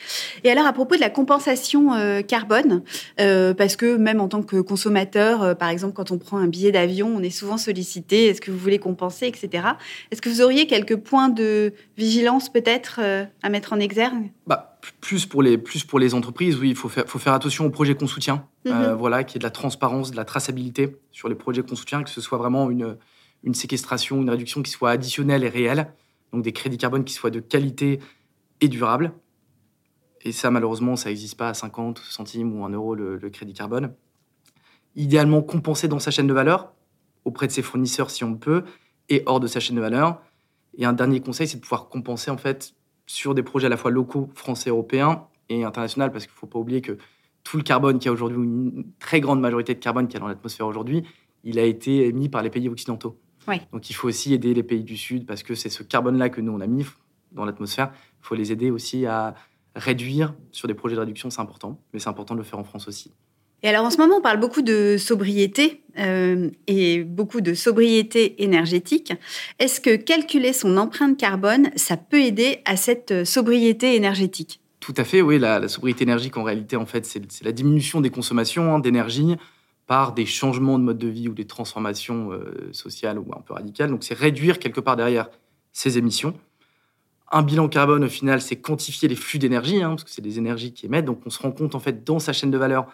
Et 0.43 0.51
alors, 0.51 0.67
à 0.67 0.73
propos 0.73 0.97
de 0.97 1.01
la 1.01 1.11
compensation 1.11 1.95
euh, 1.95 2.23
carbone, 2.23 2.83
parce 3.17 3.77
que 3.77 3.97
même 3.97 4.21
en 4.21 4.27
tant 4.27 4.43
que 4.43 4.61
consommateur, 4.61 5.57
par 5.57 5.69
exemple, 5.69 5.95
quand 5.95 6.11
on 6.11 6.19
prend 6.19 6.39
un 6.39 6.49
billet 6.49 6.73
d'avion, 6.73 7.15
on 7.17 7.23
est 7.23 7.31
souvent 7.31 7.57
sollicité, 7.57 8.27
est-ce 8.27 8.41
que 8.41 8.51
vous 8.51 8.59
voulez 8.59 8.81
compenser, 8.81 9.29
etc. 9.29 9.69
Est-ce 10.11 10.21
que 10.21 10.29
vous 10.29 10.43
auriez 10.43 10.67
quelques 10.67 10.97
points 10.97 11.29
de 11.29 11.73
vigilance 11.97 12.53
peut-être 12.53 13.01
à 13.45 13.49
mettre 13.49 13.73
en 13.73 13.79
exergue? 13.79 14.33
Bah, 14.49 14.74
plus 14.93 15.27
pour 15.27 15.43
les 15.43 15.59
plus 15.59 15.85
pour 15.85 15.99
les 15.99 16.15
entreprises, 16.15 16.57
oui, 16.59 16.71
il 16.71 16.77
faut 16.77 16.89
faire, 16.89 17.05
faut 17.07 17.19
faire 17.19 17.33
attention 17.33 17.67
aux 17.67 17.71
projets 17.71 17.95
qu'on 17.95 18.07
soutient. 18.07 18.49
Euh, 18.67 18.91
mhm. 18.91 18.99
voilà, 18.99 19.25
qu'il 19.25 19.35
y 19.35 19.39
ait 19.39 19.41
de 19.41 19.45
la 19.45 19.51
transparence, 19.51 20.11
de 20.11 20.17
la 20.17 20.25
traçabilité 20.25 20.97
sur 21.11 21.29
les 21.29 21.35
projets 21.35 21.63
qu'on 21.63 21.77
soutient, 21.77 22.03
que 22.03 22.11
ce 22.11 22.21
soit 22.21 22.39
vraiment 22.39 22.71
une, 22.71 22.97
une 23.43 23.55
séquestration, 23.55 24.21
une 24.21 24.31
réduction 24.31 24.63
qui 24.63 24.71
soit 24.71 24.91
additionnelle 24.91 25.45
et 25.45 25.49
réelle, 25.49 25.93
donc 26.33 26.43
des 26.43 26.53
crédits 26.53 26.79
carbone 26.79 27.05
qui 27.05 27.15
soient 27.15 27.31
de 27.31 27.41
qualité 27.41 28.01
et 28.61 28.69
durable. 28.69 29.13
Et 30.23 30.33
ça, 30.33 30.51
malheureusement, 30.51 30.97
ça 30.97 31.11
n'existe 31.11 31.37
pas 31.37 31.51
à 31.51 31.55
50 31.55 31.99
centimes 31.99 32.59
ou 32.59 32.65
1 32.65 32.71
euro 32.71 32.95
le, 32.95 33.17
le, 33.17 33.31
crédit 33.31 33.53
carbone. 33.53 33.95
Idéalement 34.97 35.43
compensé 35.43 35.87
dans 35.87 35.99
sa 35.99 36.11
chaîne 36.11 36.27
de 36.27 36.33
valeur, 36.33 36.73
auprès 37.25 37.47
de 37.47 37.53
ses 37.53 37.63
fournisseurs 37.63 38.11
si 38.11 38.25
on 38.25 38.31
le 38.31 38.39
peut, 38.39 38.65
et 39.11 39.23
hors 39.27 39.41
de 39.41 39.47
sa 39.47 39.61
chaîne 39.61 39.77
de 39.77 39.81
valeur. 39.83 40.23
Et 40.79 40.87
un 40.87 40.95
dernier 40.95 41.21
conseil, 41.21 41.47
c'est 41.47 41.59
de 41.59 41.63
pouvoir 41.63 41.89
compenser 41.89 42.31
en 42.31 42.39
fait 42.39 42.75
sur 43.07 43.35
des 43.35 43.43
projets 43.43 43.67
à 43.67 43.71
la 43.71 43.77
fois 43.77 43.91
locaux, 43.91 44.31
français, 44.35 44.71
européens 44.71 45.27
et 45.49 45.65
internationaux, 45.65 46.09
parce 46.11 46.25
qu'il 46.27 46.35
ne 46.35 46.39
faut 46.39 46.47
pas 46.47 46.59
oublier 46.59 46.81
que 46.81 46.97
tout 47.43 47.57
le 47.59 47.63
carbone 47.63 47.99
qui 47.99 48.09
a 48.09 48.13
aujourd'hui, 48.13 48.39
une 48.39 48.85
très 48.99 49.21
grande 49.21 49.41
majorité 49.41 49.75
de 49.75 49.79
carbone 49.79 50.09
qui 50.09 50.17
est 50.17 50.21
dans 50.21 50.29
l'atmosphère 50.29 50.67
aujourd'hui, 50.67 51.05
il 51.43 51.59
a 51.59 51.65
été 51.65 52.07
émis 52.07 52.31
par 52.31 52.43
les 52.43 52.51
pays 52.51 52.69
occidentaux. 52.69 53.19
Donc 53.73 53.91
il 53.91 53.93
faut 53.93 54.09
aussi 54.09 54.33
aider 54.33 54.55
les 54.55 54.63
pays 54.63 54.83
du 54.83 54.97
Sud, 54.97 55.27
parce 55.27 55.43
que 55.43 55.55
c'est 55.55 55.69
ce 55.69 55.83
carbone-là 55.83 56.31
que 56.31 56.41
nous, 56.41 56.53
on 56.53 56.61
a 56.61 56.67
mis 56.67 56.87
dans 57.33 57.45
l'atmosphère. 57.45 57.91
Il 58.23 58.27
faut 58.27 58.35
les 58.35 58.53
aider 58.53 58.71
aussi 58.71 59.05
à 59.05 59.35
réduire 59.77 60.35
sur 60.53 60.69
des 60.69 60.75
projets 60.75 60.95
de 60.95 61.01
réduction, 61.01 61.29
c'est 61.29 61.41
important, 61.41 61.81
mais 61.93 61.99
c'est 61.99 62.09
important 62.09 62.35
de 62.35 62.39
le 62.39 62.45
faire 62.45 62.59
en 62.59 62.65
France 62.65 62.89
aussi. 62.89 63.13
Et 63.65 63.69
alors 63.69 63.87
en 63.87 63.91
ce 63.91 63.97
moment, 63.97 64.17
on 64.19 64.21
parle 64.21 64.39
beaucoup 64.39 64.61
de 64.61 64.97
sobriété 64.99 65.81
euh, 65.99 66.51
et 66.67 67.03
beaucoup 67.03 67.41
de 67.41 67.55
sobriété 67.55 68.45
énergétique. 68.45 69.15
Est-ce 69.59 69.81
que 69.81 69.97
calculer 69.97 70.53
son 70.53 70.77
empreinte 70.77 71.17
carbone, 71.17 71.71
ça 71.75 71.97
peut 71.97 72.21
aider 72.21 72.59
à 72.67 72.77
cette 72.77 73.25
sobriété 73.25 73.97
énergétique? 73.97 74.61
Tout 74.81 74.93
à 74.99 75.05
fait, 75.05 75.23
oui. 75.23 75.39
La, 75.39 75.67
sobriété 75.67 76.03
énergique, 76.03 76.37
en 76.37 76.43
réalité, 76.43 76.77
en 76.77 76.85
fait, 76.85 77.07
c'est 77.07 77.43
la 77.43 77.53
diminution 77.53 78.03
des 78.03 78.11
consommations 78.11 78.75
hein, 78.75 78.81
d'énergie 78.81 79.35
par 79.87 80.13
des 80.13 80.27
changements 80.27 80.79
de 80.79 80.85
mode 80.85 80.99
de 80.99 81.09
vie 81.09 81.29
ou 81.29 81.33
des 81.33 81.47
transformations 81.47 82.33
euh, 82.33 82.69
sociales 82.73 83.19
ou 83.19 83.25
un 83.35 83.41
peu 83.41 83.55
radicales. 83.55 83.89
Donc 83.89 84.05
c'est 84.05 84.17
réduire 84.17 84.59
quelque 84.59 84.81
part 84.81 84.97
derrière 84.97 85.31
ces 85.73 85.97
émissions. 85.97 86.35
Un 87.33 87.41
bilan 87.41 87.69
carbone, 87.69 88.05
au 88.05 88.09
final, 88.11 88.43
c'est 88.43 88.57
quantifier 88.57 89.09
les 89.09 89.17
flux 89.17 89.39
d'énergie, 89.39 89.83
hein, 89.83 89.91
parce 89.91 90.05
que 90.05 90.11
c'est 90.11 90.21
des 90.21 90.37
énergies 90.37 90.75
qui 90.75 90.85
émettent. 90.85 91.07
Donc 91.07 91.23
on 91.25 91.31
se 91.31 91.39
rend 91.39 91.51
compte, 91.51 91.75
en 91.75 91.81
fait, 91.81 92.05
dans 92.05 92.19
sa 92.19 92.35
chaîne 92.35 92.51
de 92.51 92.59
valeur, 92.59 92.89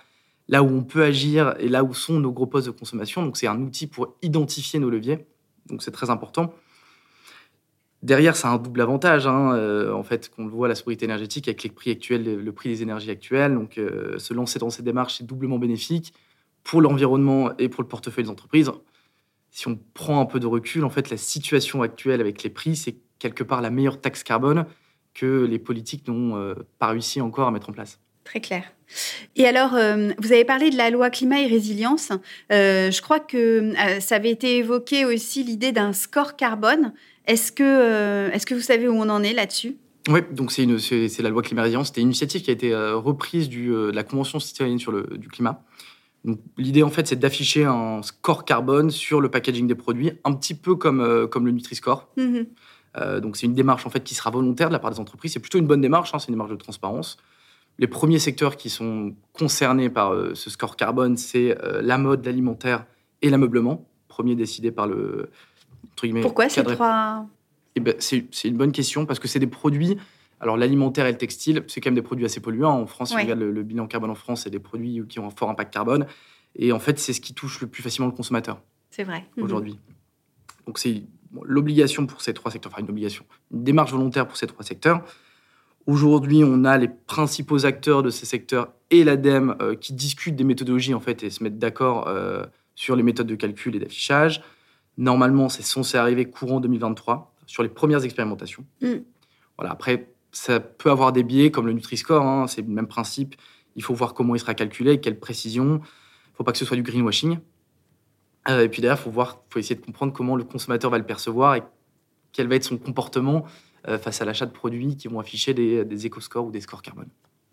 là 0.49 0.63
où 0.63 0.69
on 0.69 0.83
peut 0.83 1.03
agir 1.03 1.55
et 1.59 1.69
là 1.69 1.85
où 1.85 1.95
sont 1.95 2.19
nos 2.19 2.33
gros 2.33 2.47
postes 2.47 2.67
de 2.67 2.73
consommation. 2.73 3.23
Donc 3.23 3.37
c'est 3.37 3.47
un 3.47 3.61
outil 3.61 3.87
pour 3.87 4.17
identifier 4.23 4.81
nos 4.81 4.91
leviers. 4.91 5.27
Donc 5.69 5.83
c'est 5.83 5.93
très 5.93 6.11
important. 6.11 6.53
Derrière, 8.03 8.35
ça 8.35 8.49
a 8.49 8.53
un 8.53 8.59
double 8.59 8.81
avantage, 8.81 9.27
hein, 9.27 9.55
euh, 9.55 9.93
en 9.93 10.03
fait, 10.03 10.31
qu'on 10.31 10.45
le 10.45 10.51
voit, 10.51 10.69
la 10.69 10.75
sobriété 10.75 11.05
énergétique 11.05 11.49
avec 11.49 11.63
les 11.63 11.69
prix 11.69 11.91
actuels, 11.91 12.43
le 12.43 12.53
prix 12.53 12.71
des 12.71 12.83
énergies 12.83 13.11
actuelles. 13.11 13.53
Donc, 13.53 13.77
euh, 13.77 14.19
se 14.19 14.33
lancer 14.33 14.59
dans 14.59 14.71
ces 14.71 14.83
démarches, 14.83 15.19
c'est 15.19 15.27
doublement 15.27 15.59
bénéfique 15.59 16.15
pour 16.65 16.81
l'environnement 16.81 17.51
et 17.59 17.69
pour 17.69 17.83
le 17.83 17.89
portefeuille 17.89 18.25
des 18.25 18.31
entreprises. 18.31 18.71
Si 19.51 19.69
on 19.69 19.79
prend 19.93 20.21
un 20.21 20.25
peu 20.25 20.41
de 20.41 20.47
recul, 20.47 20.85
en 20.85 20.91
fait, 20.91 21.11
la 21.11 21.19
situation 21.19 21.83
actuelle 21.83 22.21
avec 22.23 22.43
les 22.43 22.49
prix, 22.49 22.75
c'est 22.75 22.97
quelque 23.19 23.45
part 23.45 23.61
la 23.61 23.71
meilleure 23.71 24.01
taxe 24.01 24.23
carbone 24.23 24.65
que 25.13 25.45
les 25.45 25.59
politiques 25.59 26.09
n'ont 26.09 26.37
euh, 26.37 26.55
pas 26.79 26.89
réussi 26.89 27.21
encore 27.21 27.49
à 27.49 27.51
mettre 27.51 27.69
en 27.69 27.73
place. 27.73 28.01
Très 28.31 28.41
clair. 28.41 28.63
Et 29.35 29.45
alors, 29.45 29.75
euh, 29.75 30.11
vous 30.19 30.31
avez 30.31 30.45
parlé 30.45 30.71
de 30.71 30.77
la 30.77 30.91
loi 30.91 31.11
climat 31.11 31.41
et 31.41 31.49
résilience. 31.49 32.11
Euh, 32.53 32.93
je 32.93 33.03
crois 33.03 33.19
que 33.19 33.37
euh, 33.75 33.99
ça 33.99 34.15
avait 34.15 34.31
été 34.31 34.59
évoqué 34.59 35.05
aussi 35.05 35.43
l'idée 35.43 35.73
d'un 35.73 35.93
score 35.93 36.37
carbone. 36.37 36.93
Est-ce 37.27 37.51
que, 37.51 38.31
est 38.33 38.45
que 38.45 38.55
vous 38.55 38.61
savez 38.61 38.87
où 38.87 38.93
on 38.93 39.09
en 39.09 39.25
est 39.25 39.33
là-dessus? 39.33 39.75
Oui, 40.09 40.21
donc 40.31 40.53
c'est, 40.53 40.65
la 40.65 41.29
loi 41.29 41.43
climat 41.43 41.63
et 41.63 41.65
résilience. 41.65 41.89
C'était 41.89 42.03
une 42.03 42.07
initiative 42.07 42.43
qui 42.43 42.51
a 42.51 42.53
été 42.53 42.73
reprise 42.73 43.49
du, 43.49 43.71
de 43.71 43.91
la 43.91 44.05
Convention 44.05 44.39
citoyenne 44.39 44.79
sur 44.79 44.93
le 44.93 45.03
du 45.19 45.27
climat. 45.27 45.65
Donc, 46.25 46.39
l'idée, 46.57 46.85
en 46.85 46.91
fait, 46.91 47.09
c'est 47.09 47.19
d'afficher 47.19 47.65
un 47.65 48.01
score 48.03 48.45
carbone 48.45 48.91
sur 48.91 49.21
le 49.21 49.29
packaging 49.29 49.67
des 49.67 49.75
produits, 49.75 50.13
un 50.23 50.35
petit 50.35 50.55
peu 50.55 50.77
comme, 50.77 51.27
comme 51.29 51.47
le 51.47 51.53
Nutri-Score. 51.53 52.09
Mm-hmm. 52.17 53.19
donc, 53.19 53.37
c'est 53.37 53.47
une 53.47 53.55
démarche 53.55 53.87
en 53.87 53.91
fait 53.91 54.05
qui 54.05 54.15
sera 54.15 54.31
volontaire 54.31 54.69
de 54.69 54.73
la 54.73 54.79
part 54.79 54.93
des 54.93 55.01
entreprises. 55.01 55.33
C'est 55.33 55.41
plutôt 55.41 55.59
une 55.59 55.67
bonne 55.67 55.81
démarche, 55.81 56.15
hein, 56.15 56.21
c'est 56.21 56.29
une 56.29 56.35
démarche 56.35 56.53
de 56.53 56.57
transparence. 56.57 57.19
Les 57.81 57.87
premiers 57.87 58.19
secteurs 58.19 58.59
qui 58.59 58.69
sont 58.69 59.15
concernés 59.33 59.89
par 59.89 60.13
euh, 60.13 60.35
ce 60.35 60.51
score 60.51 60.77
carbone, 60.77 61.17
c'est 61.17 61.59
euh, 61.65 61.81
la 61.83 61.97
mode, 61.97 62.27
l'alimentaire 62.27 62.85
et 63.23 63.31
l'ameublement, 63.31 63.89
premier 64.07 64.35
décidé 64.35 64.71
par 64.71 64.87
le... 64.87 65.31
Pourquoi 66.23 66.49
ces 66.51 66.63
trois? 66.63 67.27
Eh 67.77 67.81
ben, 67.81 67.95
C'est 67.99 68.29
une 68.45 68.57
bonne 68.57 68.73
question 68.73 69.07
parce 69.07 69.19
que 69.19 69.29
c'est 69.29 69.39
des 69.39 69.47
produits... 69.47 69.97
Alors 70.41 70.57
l'alimentaire 70.57 71.07
et 71.07 71.13
le 71.13 71.19
textile, 71.19 71.65
c'est 71.69 71.83
quand 71.83 71.91
même 71.91 71.95
des 71.95 72.03
produits 72.03 72.25
assez 72.25 72.41
polluants. 72.41 72.81
En 72.81 72.87
France, 72.87 73.11
si 73.11 73.15
on 73.15 73.19
regarde 73.19 73.41
le, 73.41 73.63
bilan 73.63 73.87
carbone 73.87 74.11
en 74.11 74.15
France, 74.15 74.43
c'est 74.45 74.51
des 74.51 74.59
produits 74.59 75.03
qui 75.07 75.19
ont 75.19 75.27
un 75.27 75.31
fort 75.31 75.51
impact 75.51 75.73
carbone. 75.73 76.07
Et 76.57 76.73
en 76.73 76.79
fait, 76.79 76.99
c'est 76.99 77.13
ce 77.13 77.21
qui 77.21 77.35
touche 77.35 77.61
le 77.61 77.67
plus 77.67 77.83
facilement 77.83 78.09
le 78.09 78.15
consommateur. 78.15 78.63
C'est 78.91 79.05
vrai. 79.05 79.27
Mhm. 79.37 79.45
Aujourd'hui. 79.45 79.79
Donc 80.67 80.79
c'est 80.79 81.03
l'obligation 81.43 82.07
pour 82.07 82.23
ces 82.23 82.33
trois 82.33 82.51
secteurs, 82.51 82.73
enfin 82.73 82.83
une 82.83 82.91
obligation, 82.91 83.25
une 83.53 83.65
démarche 83.65 83.93
volontaire 83.93 84.27
pour 84.27 84.37
ces 84.37 84.47
trois 84.47 84.65
secteurs. 84.65 85.03
Aujourd'hui, 85.91 86.45
on 86.45 86.65
a 86.65 86.79
les 86.79 86.87
principaux 86.87 87.67
acteurs 87.67 88.05
de 88.05 88.11
ces 88.11 88.25
secteurs 88.25 88.69
et 88.91 89.03
l'ADEME 89.03 89.57
euh, 89.61 89.75
qui 89.75 89.93
discutent 89.93 90.37
des 90.37 90.45
méthodologies 90.45 90.95
en 90.95 91.01
fait 91.01 91.25
et 91.25 91.31
se 91.31 91.43
mettent 91.43 91.59
d'accord 91.59 92.07
euh, 92.07 92.45
sur 92.77 92.95
les 92.95 93.03
méthodes 93.03 93.27
de 93.27 93.35
calcul 93.35 93.75
et 93.75 93.81
d'affichage. 93.81 94.41
Normalement, 94.99 95.49
c'est 95.49 95.65
censé 95.65 95.99
arriver 95.99 96.27
courant 96.27 96.61
2023 96.61 97.35
sur 97.47 97.65
les 97.65 97.69
premières 97.69 98.05
expérimentations. 98.05 98.65
Mm. 98.81 98.99
Voilà. 99.59 99.73
Après, 99.73 100.13
ça 100.31 100.61
peut 100.61 100.93
avoir 100.93 101.11
des 101.11 101.25
biais 101.25 101.51
comme 101.51 101.67
le 101.67 101.73
Nutri-Score, 101.73 102.25
hein, 102.25 102.47
c'est 102.47 102.63
le 102.63 102.69
même 102.69 102.87
principe. 102.87 103.35
Il 103.75 103.83
faut 103.83 103.95
voir 103.95 104.15
comment 104.15 104.37
il 104.37 104.39
sera 104.39 104.55
calculé, 104.55 105.01
quelle 105.01 105.19
précision. 105.19 105.65
Il 105.65 105.73
ne 105.73 106.37
faut 106.37 106.45
pas 106.45 106.53
que 106.53 106.59
ce 106.59 106.65
soit 106.65 106.77
du 106.77 106.85
greenwashing. 106.85 107.39
et 108.49 108.69
puis 108.69 108.81
derrière, 108.81 108.97
il 108.97 109.03
faut 109.03 109.11
voir, 109.11 109.43
faut 109.51 109.59
essayer 109.59 109.75
de 109.75 109.85
comprendre 109.85 110.13
comment 110.13 110.37
le 110.37 110.45
consommateur 110.45 110.89
va 110.89 110.99
le 110.99 111.07
percevoir 111.07 111.57
et 111.57 111.65
quel 112.31 112.47
va 112.47 112.55
être 112.55 112.63
son 112.63 112.79
comportement 112.79 113.45
face 114.01 114.21
à 114.21 114.25
l'achat 114.25 114.47
de 114.47 114.53
produits 114.53 114.97
qui 114.97 115.09
vont 115.09 115.21
afficher 115.21 115.55
des, 115.55 115.85
des 115.85 116.07
éco-scores 116.07 116.47
ou 116.47 116.51
des 116.51 116.61
scores 116.61 116.83
carbone. 116.83 117.09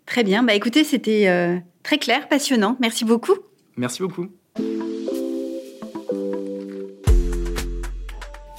Très 0.06 0.24
bien. 0.24 0.42
Bah 0.42 0.54
écoutez, 0.54 0.84
c'était 0.84 1.62
très 1.82 1.98
clair, 1.98 2.28
passionnant. 2.28 2.76
Merci 2.80 3.04
beaucoup. 3.04 3.36
Merci 3.76 4.02
beaucoup. 4.02 4.28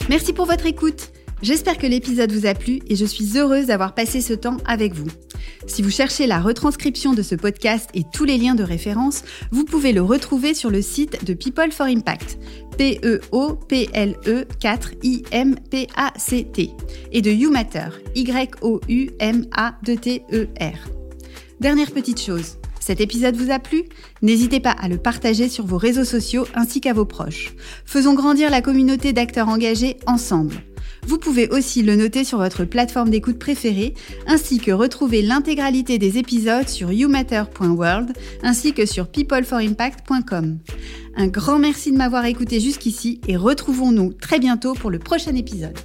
Merci 0.09 0.33
pour 0.33 0.45
votre 0.45 0.65
écoute. 0.65 1.11
J'espère 1.41 1.77
que 1.77 1.85
l'épisode 1.85 2.31
vous 2.31 2.47
a 2.47 2.53
plu 2.53 2.79
et 2.87 2.95
je 2.95 3.05
suis 3.05 3.37
heureuse 3.37 3.67
d'avoir 3.67 3.93
passé 3.93 4.21
ce 4.21 4.33
temps 4.33 4.57
avec 4.65 4.93
vous. 4.93 5.07
Si 5.67 5.81
vous 5.81 5.89
cherchez 5.89 6.27
la 6.27 6.39
retranscription 6.39 7.13
de 7.13 7.21
ce 7.21 7.35
podcast 7.35 7.89
et 7.93 8.03
tous 8.11 8.25
les 8.25 8.37
liens 8.37 8.55
de 8.55 8.63
référence, 8.63 9.23
vous 9.51 9.65
pouvez 9.65 9.91
le 9.93 10.01
retrouver 10.01 10.53
sur 10.53 10.69
le 10.69 10.81
site 10.81 11.25
de 11.25 11.33
People 11.33 11.71
for 11.71 11.85
Impact, 11.85 12.39
P-E-O-P-L-E 12.77 14.45
4 14.59 14.91
I-M-P-A-C-T, 15.03 16.71
et 17.11 17.21
de 17.21 17.31
YouMatter, 17.31 17.89
Y-O-U-M-A-T-E-R. 18.15 19.09
Dernière 21.59 21.91
petite 21.91 22.21
chose, 22.21 22.57
cet 22.79 23.01
épisode 23.01 23.35
vous 23.35 23.51
a 23.51 23.59
plu? 23.59 23.83
N'hésitez 24.21 24.59
pas 24.59 24.71
à 24.71 24.87
le 24.87 24.97
partager 24.97 25.49
sur 25.49 25.65
vos 25.65 25.77
réseaux 25.77 26.05
sociaux 26.05 26.47
ainsi 26.55 26.81
qu'à 26.81 26.93
vos 26.93 27.05
proches. 27.05 27.53
Faisons 27.85 28.13
grandir 28.13 28.49
la 28.49 28.61
communauté 28.61 29.13
d'acteurs 29.13 29.49
engagés 29.49 29.97
ensemble. 30.07 30.55
Vous 31.09 31.17
pouvez 31.17 31.49
aussi 31.49 31.81
le 31.81 31.95
noter 31.95 32.23
sur 32.23 32.37
votre 32.37 32.65
plateforme 32.65 33.09
d'écoute 33.09 33.39
préférée, 33.39 33.95
ainsi 34.27 34.59
que 34.59 34.69
retrouver 34.69 35.23
l'intégralité 35.23 35.97
des 35.97 36.19
épisodes 36.19 36.69
sur 36.69 36.91
youmatter.world, 36.91 38.13
ainsi 38.43 38.73
que 38.73 38.85
sur 38.85 39.07
peopleforimpact.com. 39.07 40.59
Un 41.15 41.27
grand 41.27 41.57
merci 41.57 41.91
de 41.91 41.97
m'avoir 41.97 42.25
écouté 42.25 42.59
jusqu'ici 42.59 43.21
et 43.27 43.37
retrouvons-nous 43.37 44.13
très 44.13 44.37
bientôt 44.37 44.75
pour 44.75 44.91
le 44.91 44.99
prochain 44.99 45.33
épisode. 45.33 45.79